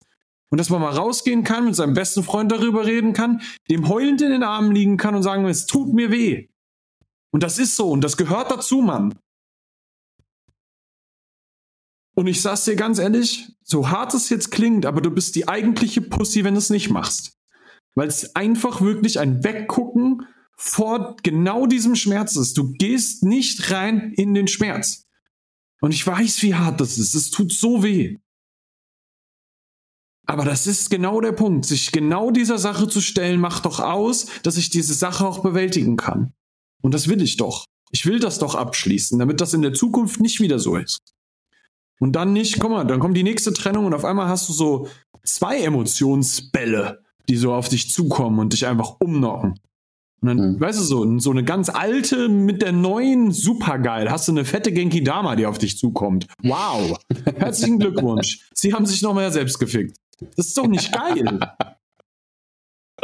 [0.49, 4.21] Und dass man mal rausgehen kann, mit seinem besten Freund darüber reden kann, dem heulend
[4.21, 6.47] in den Armen liegen kann und sagen, es tut mir weh.
[7.31, 9.13] Und das ist so und das gehört dazu, Mann.
[12.17, 15.47] Und ich sag's dir ganz ehrlich, so hart es jetzt klingt, aber du bist die
[15.47, 17.37] eigentliche Pussy, wenn du es nicht machst.
[17.93, 20.25] Weil es einfach wirklich ein Weggucken
[20.57, 22.57] vor genau diesem Schmerz ist.
[22.57, 25.05] Du gehst nicht rein in den Schmerz.
[25.79, 27.13] Und ich weiß, wie hart das ist.
[27.13, 28.17] Es tut so weh.
[30.25, 31.65] Aber das ist genau der Punkt.
[31.65, 35.97] Sich genau dieser Sache zu stellen, macht doch aus, dass ich diese Sache auch bewältigen
[35.97, 36.33] kann.
[36.81, 37.65] Und das will ich doch.
[37.91, 41.13] Ich will das doch abschließen, damit das in der Zukunft nicht wieder so ist.
[41.99, 44.53] Und dann nicht, guck mal, dann kommt die nächste Trennung und auf einmal hast du
[44.53, 44.87] so
[45.23, 49.59] zwei Emotionsbälle, die so auf dich zukommen und dich einfach umnocken.
[50.21, 50.59] Und dann, mhm.
[50.59, 54.09] weißt du, so, so eine ganz alte mit der neuen, supergeil.
[54.09, 56.27] Hast du eine fette Genki Dama, die auf dich zukommt.
[56.41, 56.97] Wow.
[57.37, 58.49] Herzlichen Glückwunsch.
[58.53, 59.97] Sie haben sich nochmal selbst gefickt.
[60.35, 61.39] Das ist doch nicht geil.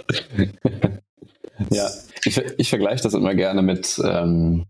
[1.69, 1.89] ja,
[2.25, 4.65] ich, ich vergleiche das immer gerne mit, ähm,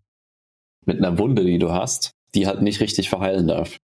[0.86, 3.78] mit einer Wunde, die du hast, die halt nicht richtig verheilen darf.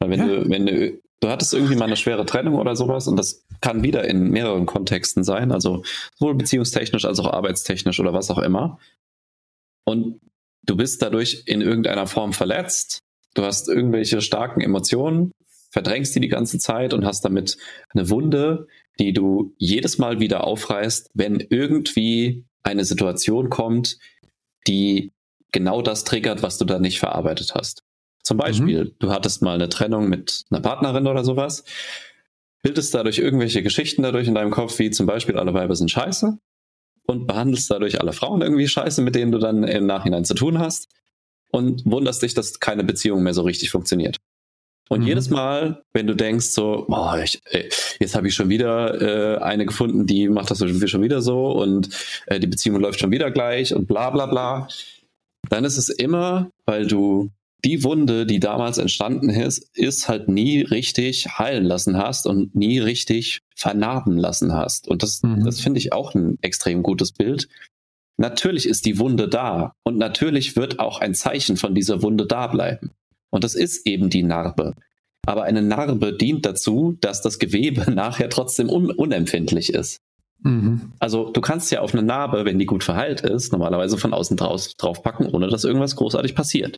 [0.00, 0.26] Weil wenn ja.
[0.26, 3.82] du, wenn du, du hattest irgendwie mal eine schwere Trennung oder sowas und das kann
[3.82, 5.82] wieder in mehreren Kontexten sein, also
[6.16, 8.78] sowohl beziehungstechnisch als auch arbeitstechnisch oder was auch immer.
[9.84, 10.20] Und
[10.64, 13.00] du bist dadurch in irgendeiner Form verletzt,
[13.34, 15.32] du hast irgendwelche starken Emotionen,
[15.70, 17.56] verdrängst die die ganze Zeit und hast damit
[17.90, 18.66] eine Wunde,
[18.98, 23.98] die du jedes Mal wieder aufreißt, wenn irgendwie eine Situation kommt,
[24.66, 25.12] die
[25.52, 27.82] genau das triggert, was du da nicht verarbeitet hast.
[28.28, 28.92] Zum Beispiel, mhm.
[28.98, 31.64] du hattest mal eine Trennung mit einer Partnerin oder sowas,
[32.62, 36.36] bildest dadurch irgendwelche Geschichten dadurch in deinem Kopf, wie zum Beispiel alle Weiber sind scheiße
[37.06, 40.58] und behandelst dadurch alle Frauen irgendwie scheiße, mit denen du dann im Nachhinein zu tun
[40.58, 40.88] hast
[41.52, 44.18] und wunderst dich, dass keine Beziehung mehr so richtig funktioniert.
[44.90, 45.06] Und mhm.
[45.06, 49.38] jedes Mal, wenn du denkst so, oh, ich, ey, jetzt habe ich schon wieder äh,
[49.38, 51.88] eine gefunden, die macht das schon wieder so und
[52.26, 54.68] äh, die Beziehung läuft schon wieder gleich und bla bla bla,
[55.48, 57.30] dann ist es immer, weil du
[57.64, 62.78] die Wunde, die damals entstanden ist, ist halt nie richtig heilen lassen hast und nie
[62.78, 64.86] richtig vernarben lassen hast.
[64.86, 65.44] Und das, mhm.
[65.44, 67.48] das finde ich auch ein extrem gutes Bild.
[68.16, 72.46] Natürlich ist die Wunde da und natürlich wird auch ein Zeichen von dieser Wunde da
[72.46, 72.92] bleiben.
[73.30, 74.74] Und das ist eben die Narbe.
[75.26, 80.00] Aber eine Narbe dient dazu, dass das Gewebe nachher trotzdem un unempfindlich ist.
[80.42, 80.92] Mhm.
[81.00, 84.36] Also du kannst ja auf eine Narbe, wenn die gut verheilt ist, normalerweise von außen
[84.36, 86.76] draus, draufpacken, ohne dass irgendwas großartig passiert.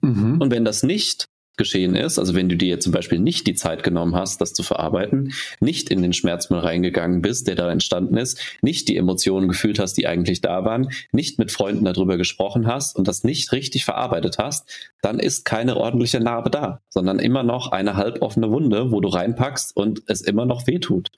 [0.00, 0.40] Mhm.
[0.40, 1.26] Und wenn das nicht
[1.60, 4.62] geschehen ist, also wenn du dir zum Beispiel nicht die Zeit genommen hast, das zu
[4.62, 9.78] verarbeiten, nicht in den Schmerzmüll reingegangen bist, der da entstanden ist, nicht die Emotionen gefühlt
[9.78, 13.84] hast, die eigentlich da waren, nicht mit Freunden darüber gesprochen hast und das nicht richtig
[13.84, 14.70] verarbeitet hast,
[15.02, 19.76] dann ist keine ordentliche Narbe da, sondern immer noch eine halboffene Wunde, wo du reinpackst
[19.76, 21.10] und es immer noch wehtut.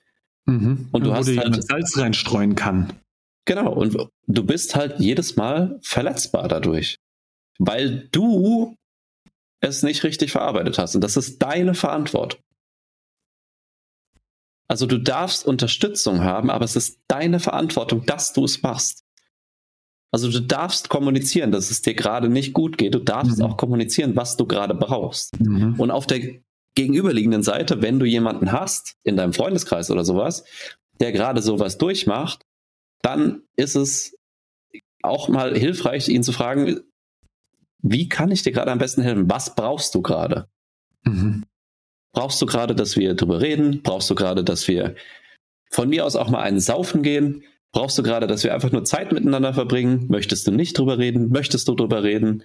[0.45, 0.89] Mhm.
[0.91, 2.91] Und du und hast halt Salz reinstreuen kann.
[3.45, 6.97] Genau, und du bist halt jedes Mal verletzbar dadurch
[7.59, 8.75] weil du
[9.61, 10.95] es nicht richtig verarbeitet hast.
[10.95, 12.39] Und das ist deine Verantwortung.
[14.67, 19.03] Also du darfst Unterstützung haben, aber es ist deine Verantwortung, dass du es machst.
[20.11, 22.93] Also du darfst kommunizieren, dass es dir gerade nicht gut geht.
[22.93, 23.45] Du darfst mhm.
[23.45, 25.39] auch kommunizieren, was du gerade brauchst.
[25.39, 25.79] Mhm.
[25.79, 26.39] Und auf der
[26.75, 30.43] gegenüberliegenden Seite, wenn du jemanden hast, in deinem Freundeskreis oder sowas,
[30.99, 32.45] der gerade sowas durchmacht,
[33.01, 34.15] dann ist es
[35.01, 36.81] auch mal hilfreich, ihn zu fragen,
[37.83, 39.29] wie kann ich dir gerade am besten helfen?
[39.29, 40.47] Was brauchst du gerade?
[41.03, 41.43] Mhm.
[42.13, 43.81] Brauchst du gerade, dass wir drüber reden?
[43.83, 44.95] Brauchst du gerade, dass wir
[45.69, 47.43] von mir aus auch mal einen Saufen gehen?
[47.73, 50.07] Brauchst du gerade, dass wir einfach nur Zeit miteinander verbringen?
[50.07, 51.29] Möchtest du nicht drüber reden?
[51.29, 52.43] Möchtest du drüber reden?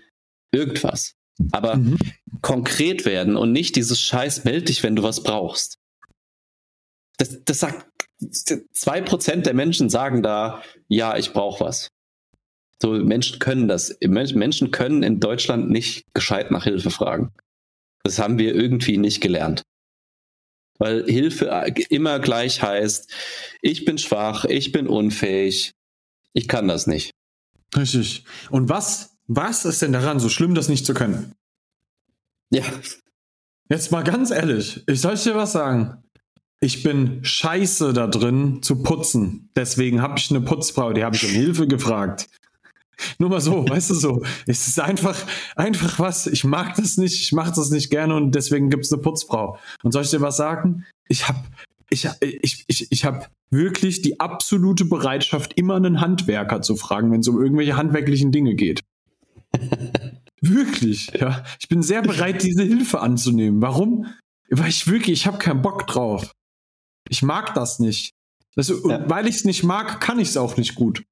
[0.51, 1.15] Irgendwas.
[1.53, 1.99] Aber mhm.
[2.41, 5.79] konkret werden und nicht dieses Scheiß, meld dich, wenn du was brauchst.
[7.19, 7.87] Das, das sagt,
[8.73, 11.91] zwei Prozent der Menschen sagen da, ja, ich brauche was.
[12.81, 13.97] So, Menschen können das.
[14.01, 17.33] Menschen können in Deutschland nicht gescheit nach Hilfe fragen.
[18.05, 19.63] Das haben wir irgendwie nicht gelernt.
[20.79, 21.47] Weil Hilfe
[21.91, 23.13] immer gleich heißt,
[23.63, 25.73] ich bin schwach, ich bin unfähig,
[26.33, 27.11] ich kann das nicht.
[27.77, 28.25] Richtig.
[28.51, 31.33] Und was, was ist denn daran so schlimm, das nicht zu können?
[32.51, 32.63] Ja.
[33.69, 36.03] Jetzt mal ganz ehrlich, ich soll dir was sagen.
[36.61, 39.51] Ich bin scheiße da drin zu putzen.
[39.55, 42.29] Deswegen habe ich eine Putzfrau, die habe ich um Hilfe gefragt.
[43.19, 44.23] Nur mal so, weißt du so.
[44.47, 45.17] Es ist einfach,
[45.57, 46.27] einfach was.
[46.27, 49.59] Ich mag das nicht, ich mache das nicht gerne und deswegen gibt es eine Putzfrau.
[49.83, 50.85] Und soll ich dir was sagen?
[51.09, 51.41] Ich habe
[51.91, 57.21] ich, ich, ich, ich hab wirklich die absolute Bereitschaft, immer einen Handwerker zu fragen, wenn
[57.21, 58.83] es um irgendwelche handwerklichen Dinge geht.
[60.41, 61.45] wirklich, ja.
[61.59, 63.63] Ich bin sehr bereit, diese Hilfe anzunehmen.
[63.63, 64.07] Warum?
[64.51, 66.33] Weil ich wirklich, ich habe keinen Bock drauf.
[67.09, 68.13] Ich mag das nicht.
[68.55, 69.09] Das, ja.
[69.09, 71.05] Weil ich es nicht mag, kann ich es auch nicht gut.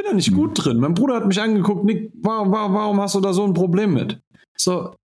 [0.00, 0.78] Ich bin da nicht gut drin.
[0.78, 4.18] Mein Bruder hat mich angeguckt, Nick, warum, warum hast du da so ein Problem mit?
[4.56, 4.94] So,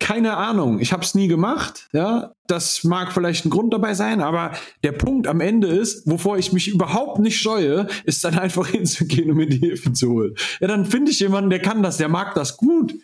[0.00, 0.80] keine Ahnung.
[0.80, 1.86] Ich habe es nie gemacht.
[1.92, 4.50] Ja, das mag vielleicht ein Grund dabei sein, aber
[4.82, 9.30] der Punkt am Ende ist, wovor ich mich überhaupt nicht scheue, ist dann einfach hinzugehen
[9.30, 10.34] und mir die Hilfe zu holen.
[10.58, 12.94] Ja, dann finde ich jemanden, der kann das, der mag das gut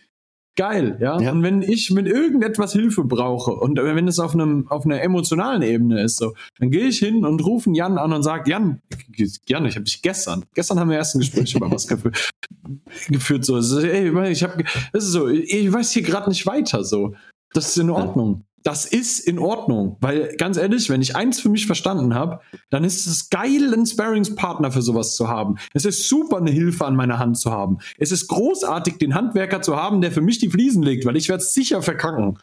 [0.56, 1.20] geil, ja?
[1.20, 1.32] ja?
[1.32, 5.62] Und wenn ich mit irgendetwas Hilfe brauche und wenn es auf einem auf einer emotionalen
[5.62, 8.80] Ebene ist, so, dann gehe ich hin und rufe Jan an und sage, Jan,
[9.46, 13.58] Jan, ich habe dich gestern, gestern haben wir erst ein Gespräch über was geführt, so,
[13.80, 17.14] ey, ich habe, das ist so, ich weiß hier gerade nicht weiter, so.
[17.52, 18.44] Das ist in Ordnung.
[18.66, 22.82] Das ist in Ordnung, weil ganz ehrlich, wenn ich eins für mich verstanden habe, dann
[22.82, 25.54] ist es geil, einen Sparringspartner für sowas zu haben.
[25.72, 27.78] Es ist super, eine Hilfe an meiner Hand zu haben.
[27.96, 31.28] Es ist großartig, den Handwerker zu haben, der für mich die Fliesen legt, weil ich
[31.28, 32.40] werde es sicher verkacken.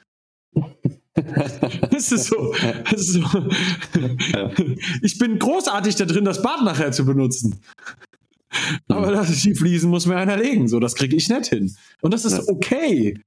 [1.91, 2.55] das ist so.
[2.89, 3.49] Das ist so.
[5.01, 7.59] Ich bin großartig da drin, das Bad nachher zu benutzen.
[8.87, 9.15] Aber mhm.
[9.15, 10.69] das, die Fliesen muss mir einer legen.
[10.69, 11.75] So, das kriege ich nicht hin.
[11.99, 13.19] Und das ist okay.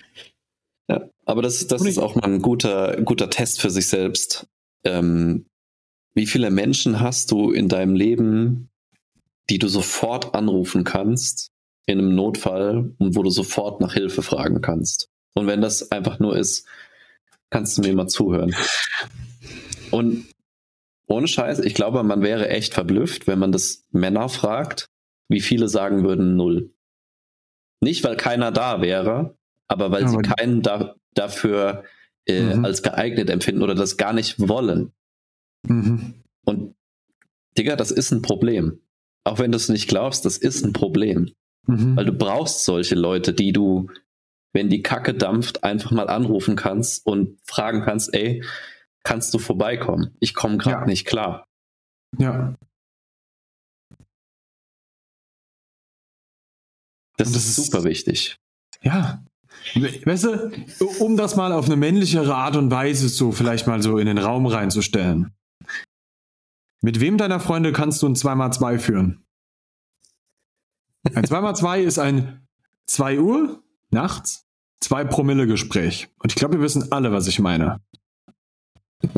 [0.89, 4.47] Ja, aber das, das ist auch mal ein guter, guter Test für sich selbst.
[4.85, 5.47] Ähm,
[6.15, 8.71] wie viele Menschen hast du in deinem Leben,
[9.51, 11.51] die du sofort anrufen kannst
[11.87, 15.09] in einem Notfall und wo du sofort nach Hilfe fragen kannst?
[15.35, 16.67] Und wenn das einfach nur ist,
[17.51, 18.55] kannst du mir mal zuhören.
[19.91, 20.27] Und
[21.07, 24.89] ohne Scheiß, ich glaube, man wäre echt verblüfft, wenn man das Männer fragt,
[25.29, 26.73] wie viele sagen würden null.
[27.81, 29.36] Nicht, weil keiner da wäre,
[29.69, 31.85] aber weil ja, sie keinen da, dafür
[32.27, 32.65] äh, mhm.
[32.65, 34.93] als geeignet empfinden oder das gar nicht wollen.
[35.67, 36.15] Mhm.
[36.45, 36.75] Und
[37.57, 38.81] Digga, das ist ein Problem.
[39.25, 41.33] Auch wenn du es nicht glaubst, das ist ein Problem.
[41.67, 41.97] Mhm.
[41.97, 43.91] Weil du brauchst solche Leute, die du,
[44.53, 48.45] wenn die Kacke dampft, einfach mal anrufen kannst und fragen kannst, ey,
[49.03, 50.17] kannst du vorbeikommen?
[50.21, 50.87] Ich komme gerade ja.
[50.87, 51.47] nicht klar.
[52.19, 52.55] Ja.
[57.17, 58.37] Das, das ist super wichtig.
[58.83, 59.25] Ja,
[59.75, 60.51] Weißt du,
[61.01, 64.19] um das mal auf eine männlichere Art und Weise so vielleicht mal so in den
[64.19, 65.33] Raum reinzustellen.
[66.83, 69.25] Mit wem deiner Freunde kannst du ein 2x2 führen?
[71.15, 72.47] Ein 2x2 ist ein
[72.87, 74.47] 2 Uhr nachts,
[74.81, 76.09] 2 Promille Gespräch.
[76.19, 77.81] Und ich glaube, wir wissen alle, was ich meine.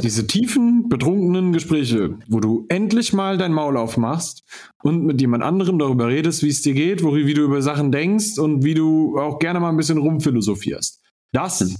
[0.03, 4.43] Diese tiefen, betrunkenen Gespräche, wo du endlich mal dein Maul aufmachst
[4.83, 7.93] und mit jemand anderem darüber redest, wie es dir geht, wo, wie du über Sachen
[7.93, 11.01] denkst und wie du auch gerne mal ein bisschen rumphilosophierst.
[11.33, 11.77] Das hm.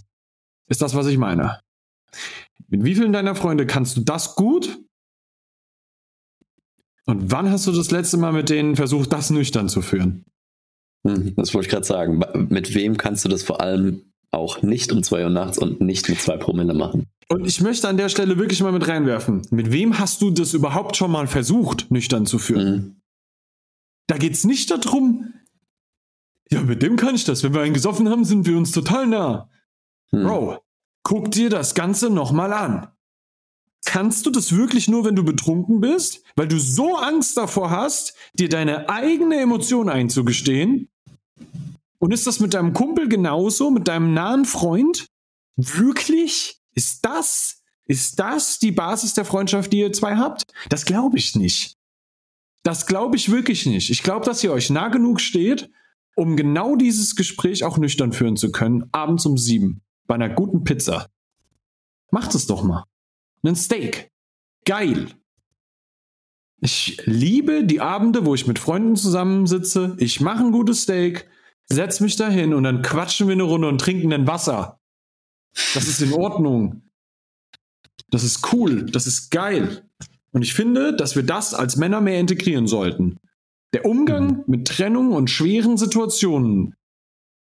[0.69, 1.61] ist das, was ich meine.
[2.69, 4.79] Mit wie vielen deiner Freunde kannst du das gut?
[7.07, 10.25] Und wann hast du das letzte Mal mit denen versucht, das nüchtern zu führen?
[11.07, 12.21] Hm, das wollte ich gerade sagen.
[12.51, 16.09] Mit wem kannst du das vor allem auch nicht um zwei Uhr nachts und nicht
[16.09, 17.07] mit zwei Promille machen?
[17.31, 19.47] Und ich möchte an der Stelle wirklich mal mit reinwerfen.
[19.51, 22.75] Mit wem hast du das überhaupt schon mal versucht, nüchtern zu führen?
[22.75, 23.01] Mhm.
[24.07, 25.35] Da geht's nicht darum,
[26.51, 27.43] ja, mit dem kann ich das.
[27.43, 29.51] Wenn wir einen gesoffen haben, sind wir uns total nah.
[30.11, 30.23] Mhm.
[30.23, 30.59] Bro,
[31.03, 32.89] guck dir das Ganze nochmal an.
[33.85, 36.23] Kannst du das wirklich nur, wenn du betrunken bist?
[36.37, 40.89] Weil du so Angst davor hast, dir deine eigene Emotion einzugestehen?
[41.99, 45.09] Und ist das mit deinem Kumpel genauso, mit deinem nahen Freund?
[45.57, 46.58] Wirklich?
[46.79, 50.45] Ist das, ist das die Basis der Freundschaft, die ihr zwei habt?
[50.69, 51.75] Das glaube ich nicht.
[52.63, 53.91] Das glaube ich wirklich nicht.
[53.91, 55.73] Ich glaube, dass ihr euch nah genug steht,
[56.15, 60.63] um genau dieses Gespräch auch nüchtern führen zu können, abends um sieben, bei einer guten
[60.63, 61.09] Pizza.
[62.13, 62.85] Macht es doch mal.
[63.43, 64.13] Ein Steak.
[64.65, 65.09] Geil.
[66.61, 69.97] Ich liebe die Abende, wo ich mit Freunden zusammensitze.
[69.99, 71.29] Ich mache ein gutes Steak,
[71.67, 74.78] setz mich dahin und dann quatschen wir eine Runde und trinken ein Wasser.
[75.75, 76.83] Das ist in Ordnung.
[78.11, 78.87] Das ist cool.
[78.87, 79.83] Das ist geil.
[80.33, 83.19] Und ich finde, dass wir das als Männer mehr integrieren sollten.
[83.73, 84.45] Der Umgang mhm.
[84.47, 86.75] mit Trennung und schweren Situationen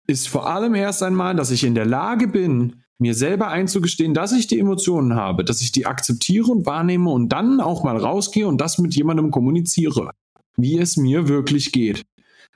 [0.07, 4.31] ist vor allem erst einmal, dass ich in der Lage bin, mir selber einzugestehen, dass
[4.31, 8.47] ich die Emotionen habe, dass ich die akzeptiere und wahrnehme und dann auch mal rausgehe
[8.47, 10.11] und das mit jemandem kommuniziere,
[10.55, 12.03] wie es mir wirklich geht.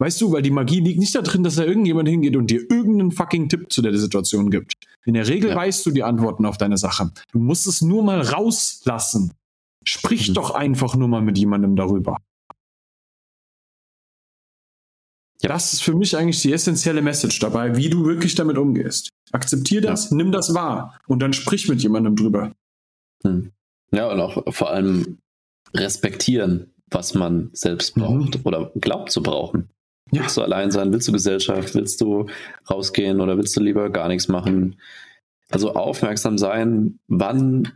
[0.02, 3.12] Weißt du, weil die Magie liegt nicht darin, dass da irgendjemand hingeht und dir irgendeinen
[3.12, 4.74] fucking Tipp zu der Situation gibt.
[5.06, 5.56] In der Regel ja.
[5.56, 7.12] weißt du die Antworten auf deine Sache.
[7.32, 9.32] Du musst es nur mal rauslassen.
[9.86, 10.34] Sprich mhm.
[10.34, 12.18] doch einfach nur mal mit jemandem darüber.
[15.44, 15.50] Ja.
[15.50, 19.10] Das ist für mich eigentlich die essentielle Message dabei, wie du wirklich damit umgehst.
[19.32, 20.18] Akzeptier das, ja.
[20.18, 22.54] nimm das wahr und dann sprich mit jemandem drüber.
[23.24, 23.52] Hm.
[23.92, 25.20] Ja, und auch vor allem
[25.76, 28.42] respektieren, was man selbst braucht mhm.
[28.46, 29.70] oder glaubt zu brauchen.
[30.12, 30.22] Ja.
[30.22, 30.92] Willst du allein sein?
[30.92, 31.76] Willst du Gesellschaft?
[31.76, 32.28] Willst du
[32.70, 34.80] rausgehen oder willst du lieber gar nichts machen?
[35.50, 37.74] Also aufmerksam sein, wann,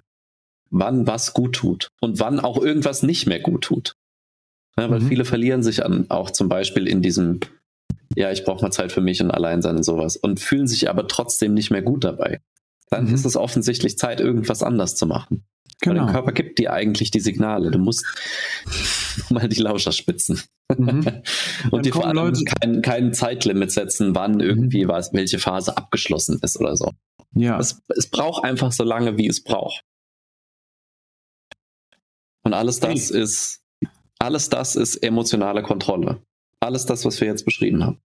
[0.70, 3.96] wann was gut tut und wann auch irgendwas nicht mehr gut tut.
[4.78, 5.08] Ja, weil mhm.
[5.08, 7.40] viele verlieren sich an, auch zum Beispiel in diesem,
[8.16, 10.90] ja, ich brauche mal Zeit für mich und allein sein und sowas und fühlen sich
[10.90, 12.42] aber trotzdem nicht mehr gut dabei.
[12.90, 13.14] Dann mhm.
[13.14, 15.46] ist es offensichtlich Zeit, irgendwas anders zu machen.
[15.82, 16.06] Genau.
[16.06, 17.72] Der Körper gibt dir eigentlich die Signale.
[17.72, 18.06] Du musst
[19.30, 20.42] mal die Lauscher spitzen.
[20.76, 21.22] Mhm.
[21.72, 24.90] und dir vor allem Leute kein, kein Zeitlimit setzen, wann irgendwie mhm.
[24.90, 26.92] was, welche Phase abgeschlossen ist oder so.
[27.34, 27.60] Ja.
[27.60, 29.84] Es, es braucht einfach so lange, wie es braucht.
[32.44, 33.22] Und alles das hey.
[33.22, 33.64] ist,
[34.20, 36.22] alles das ist emotionale Kontrolle.
[36.60, 38.00] Alles das, was wir jetzt beschrieben haben.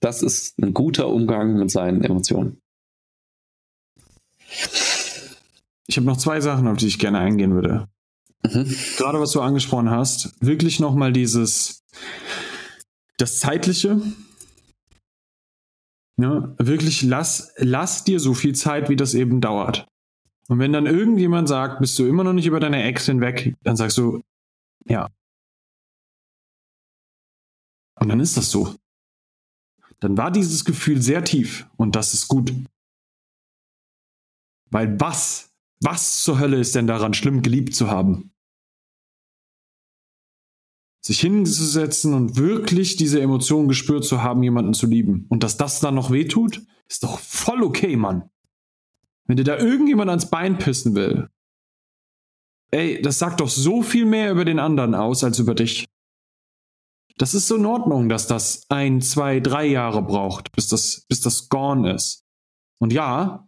[0.00, 2.60] Das ist ein guter Umgang mit seinen Emotionen.
[5.86, 7.88] Ich habe noch zwei Sachen, auf die ich gerne eingehen würde.
[8.42, 8.74] Mhm.
[8.96, 11.84] Gerade was du angesprochen hast, wirklich nochmal dieses,
[13.18, 14.00] das Zeitliche.
[16.18, 19.86] Ja, wirklich lass, lass dir so viel Zeit, wie das eben dauert.
[20.48, 23.76] Und wenn dann irgendjemand sagt, bist du immer noch nicht über deine Ex hinweg, dann
[23.76, 24.22] sagst du,
[24.84, 25.10] ja.
[27.98, 28.74] Und dann ist das so.
[30.00, 32.52] Dann war dieses Gefühl sehr tief und das ist gut.
[34.70, 35.45] Weil was,
[35.80, 38.32] was zur Hölle ist denn daran schlimm, geliebt zu haben?
[41.04, 45.26] Sich hinzusetzen und wirklich diese Emotionen gespürt zu haben, jemanden zu lieben.
[45.28, 48.28] Und dass das dann noch wehtut, ist doch voll okay, Mann.
[49.26, 51.28] Wenn dir da irgendjemand ans Bein pissen will,
[52.70, 55.86] ey, das sagt doch so viel mehr über den anderen aus als über dich.
[57.18, 61.20] Das ist so in Ordnung, dass das ein, zwei, drei Jahre braucht, bis das, bis
[61.20, 62.24] das gone ist.
[62.78, 63.45] Und ja,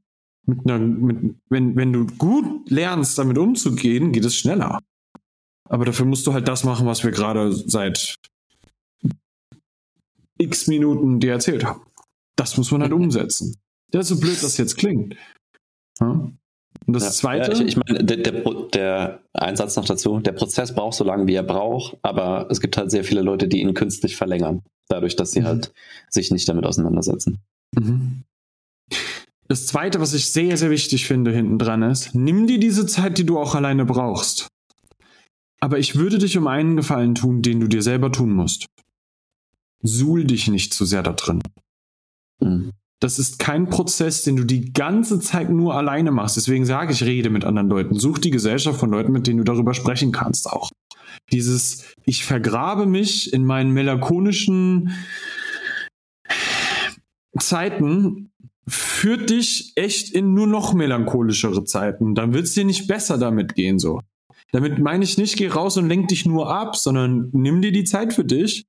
[0.48, 4.80] mit einer, mit, wenn, wenn du gut lernst, damit umzugehen, geht es schneller.
[5.68, 8.16] Aber dafür musst du halt das machen, was wir gerade seit
[10.38, 11.82] x Minuten dir erzählt haben.
[12.36, 13.56] Das muss man halt umsetzen.
[13.90, 15.16] Das ist so blöd, das jetzt klingt.
[16.00, 16.30] Ja?
[16.86, 17.10] Und das ja.
[17.10, 17.52] Zweite.
[17.52, 18.42] Ja, ich, ich, meine, der, der,
[18.72, 22.76] der Einsatz noch dazu, der Prozess braucht so lange, wie er braucht, aber es gibt
[22.78, 25.46] halt sehr viele Leute, die ihn künstlich verlängern, dadurch, dass sie mhm.
[25.46, 25.72] halt
[26.08, 27.42] sich nicht damit auseinandersetzen.
[27.74, 28.24] Mhm.
[29.48, 33.16] Das Zweite, was ich sehr, sehr wichtig finde hinten dran ist, nimm dir diese Zeit,
[33.16, 34.48] die du auch alleine brauchst.
[35.60, 38.66] Aber ich würde dich um einen Gefallen tun, den du dir selber tun musst.
[39.82, 41.40] Suhl dich nicht zu sehr da drin.
[42.40, 42.72] Mhm.
[43.00, 46.36] Das ist kein Prozess, den du die ganze Zeit nur alleine machst.
[46.36, 47.98] Deswegen sage ich, rede mit anderen Leuten.
[47.98, 50.70] Such die Gesellschaft von Leuten, mit denen du darüber sprechen kannst auch.
[51.32, 54.92] Dieses, ich vergrabe mich in meinen melancholischen
[57.38, 58.30] Zeiten,
[58.68, 62.14] führt dich echt in nur noch melancholischere Zeiten.
[62.14, 64.00] Dann wird es dir nicht besser damit gehen, so.
[64.52, 67.84] Damit meine ich nicht, geh raus und lenk dich nur ab, sondern nimm dir die
[67.84, 68.66] Zeit für dich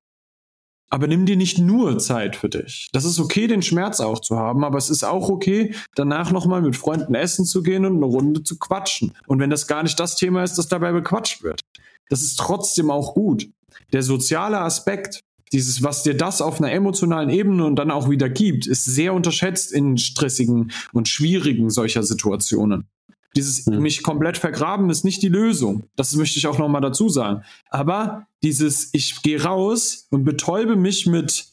[0.89, 2.89] aber nimm dir nicht nur Zeit für dich.
[2.91, 6.61] Das ist okay, den Schmerz auch zu haben, aber es ist auch okay, danach nochmal
[6.61, 9.13] mit Freunden essen zu gehen und eine Runde zu quatschen.
[9.27, 11.61] Und wenn das gar nicht das Thema ist, das dabei bequatscht wird.
[12.09, 13.47] Das ist trotzdem auch gut.
[13.93, 15.21] Der soziale Aspekt,
[15.51, 19.13] dieses, was dir das auf einer emotionalen Ebene und dann auch wieder gibt, ist sehr
[19.13, 22.87] unterschätzt in stressigen und schwierigen solcher Situationen.
[23.35, 23.81] Dieses hm.
[23.81, 25.83] mich komplett vergraben ist nicht die Lösung.
[25.95, 27.43] Das möchte ich auch nochmal dazu sagen.
[27.69, 31.47] Aber dieses, ich gehe raus und betäube mich mit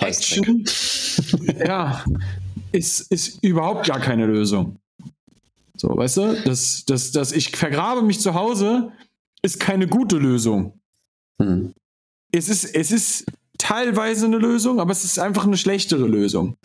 [0.00, 0.64] Action,
[1.58, 2.04] ja,
[2.72, 4.76] ist, ist überhaupt gar keine Lösung.
[5.76, 8.92] So, weißt du, das, das, das, ich vergrabe mich zu Hause,
[9.42, 10.77] ist keine gute Lösung.
[11.40, 11.74] Hm.
[12.32, 13.26] Es, ist, es ist
[13.58, 16.56] teilweise eine Lösung, aber es ist einfach eine schlechtere Lösung.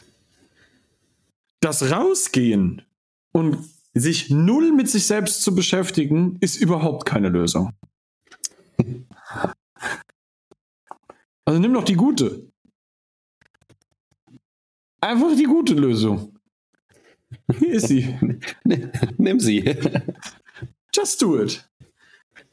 [1.59, 2.82] Das Rausgehen
[3.32, 3.57] und
[3.93, 7.71] sich null mit sich selbst zu beschäftigen, ist überhaupt keine Lösung.
[11.45, 12.51] Also nimm doch die gute.
[15.01, 16.34] Einfach die gute Lösung.
[17.59, 18.17] Hier ist sie.
[19.17, 19.76] Nimm sie.
[20.95, 21.67] Just do it.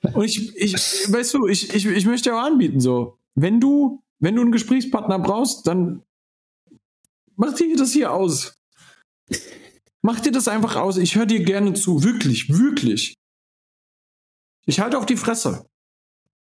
[0.03, 4.36] Und ich, ich weißt du, ich, ich, ich möchte auch anbieten, so, wenn du, wenn
[4.36, 6.03] du einen Gesprächspartner brauchst, dann
[7.36, 8.55] mach dir das hier aus.
[10.03, 10.96] Mach dir das einfach aus.
[10.96, 12.03] Ich höre dir gerne zu.
[12.03, 13.14] Wirklich, wirklich.
[14.66, 15.66] Ich halte auch die Fresse.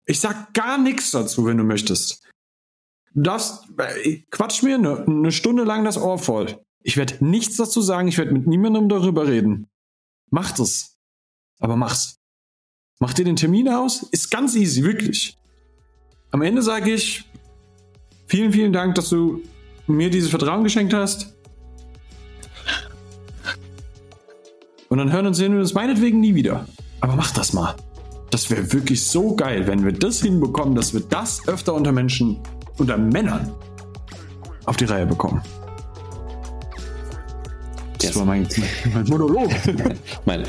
[0.05, 2.23] Ich sag gar nichts dazu, wenn du möchtest.
[3.13, 6.61] Du darfst, äh, quatsch mir eine, eine Stunde lang das Ohr voll.
[6.83, 8.07] Ich werde nichts dazu sagen.
[8.07, 9.67] Ich werde mit niemandem darüber reden.
[10.29, 10.97] Mach das.
[11.59, 12.17] Aber mach's.
[12.99, 14.03] Mach dir den Termin aus.
[14.11, 15.37] Ist ganz easy, wirklich.
[16.31, 17.23] Am Ende sage ich,
[18.27, 19.41] vielen, vielen Dank, dass du
[19.85, 21.33] mir dieses Vertrauen geschenkt hast.
[24.89, 26.65] Und dann hören und sehen wir uns meinetwegen nie wieder.
[27.01, 27.75] Aber mach das mal.
[28.29, 32.39] Das wäre wirklich so geil, wenn wir das hinbekommen, dass wir das öfter unter Menschen,
[32.77, 33.53] unter Männern
[34.65, 35.41] auf die Reihe bekommen.
[37.97, 38.15] Das yes.
[38.17, 38.47] war mein,
[38.93, 39.49] mein Monolog.
[40.25, 40.43] mein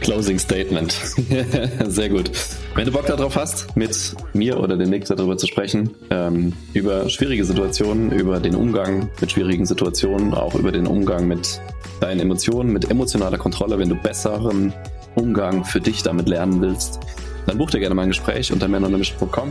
[0.00, 0.92] Closing Statement.
[1.86, 2.30] Sehr gut.
[2.74, 7.08] Wenn du Bock darauf hast, mit mir oder dem Nick darüber zu sprechen, ähm, über
[7.08, 11.60] schwierige Situationen, über den Umgang mit schwierigen Situationen, auch über den Umgang mit
[12.00, 14.72] deinen Emotionen, mit emotionaler Kontrolle, wenn du besseren
[15.14, 17.00] Umgang für dich damit lernen willst,
[17.46, 19.50] dann buch dir gerne mal ein Gespräch unter männeruntermission.com.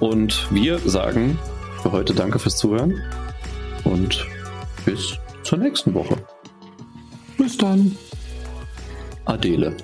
[0.00, 1.38] Und wir sagen
[1.82, 3.00] für heute Danke fürs Zuhören
[3.84, 4.26] und
[4.84, 6.16] bis zur nächsten Woche.
[7.38, 7.96] Bis dann.
[9.26, 9.74] Adele.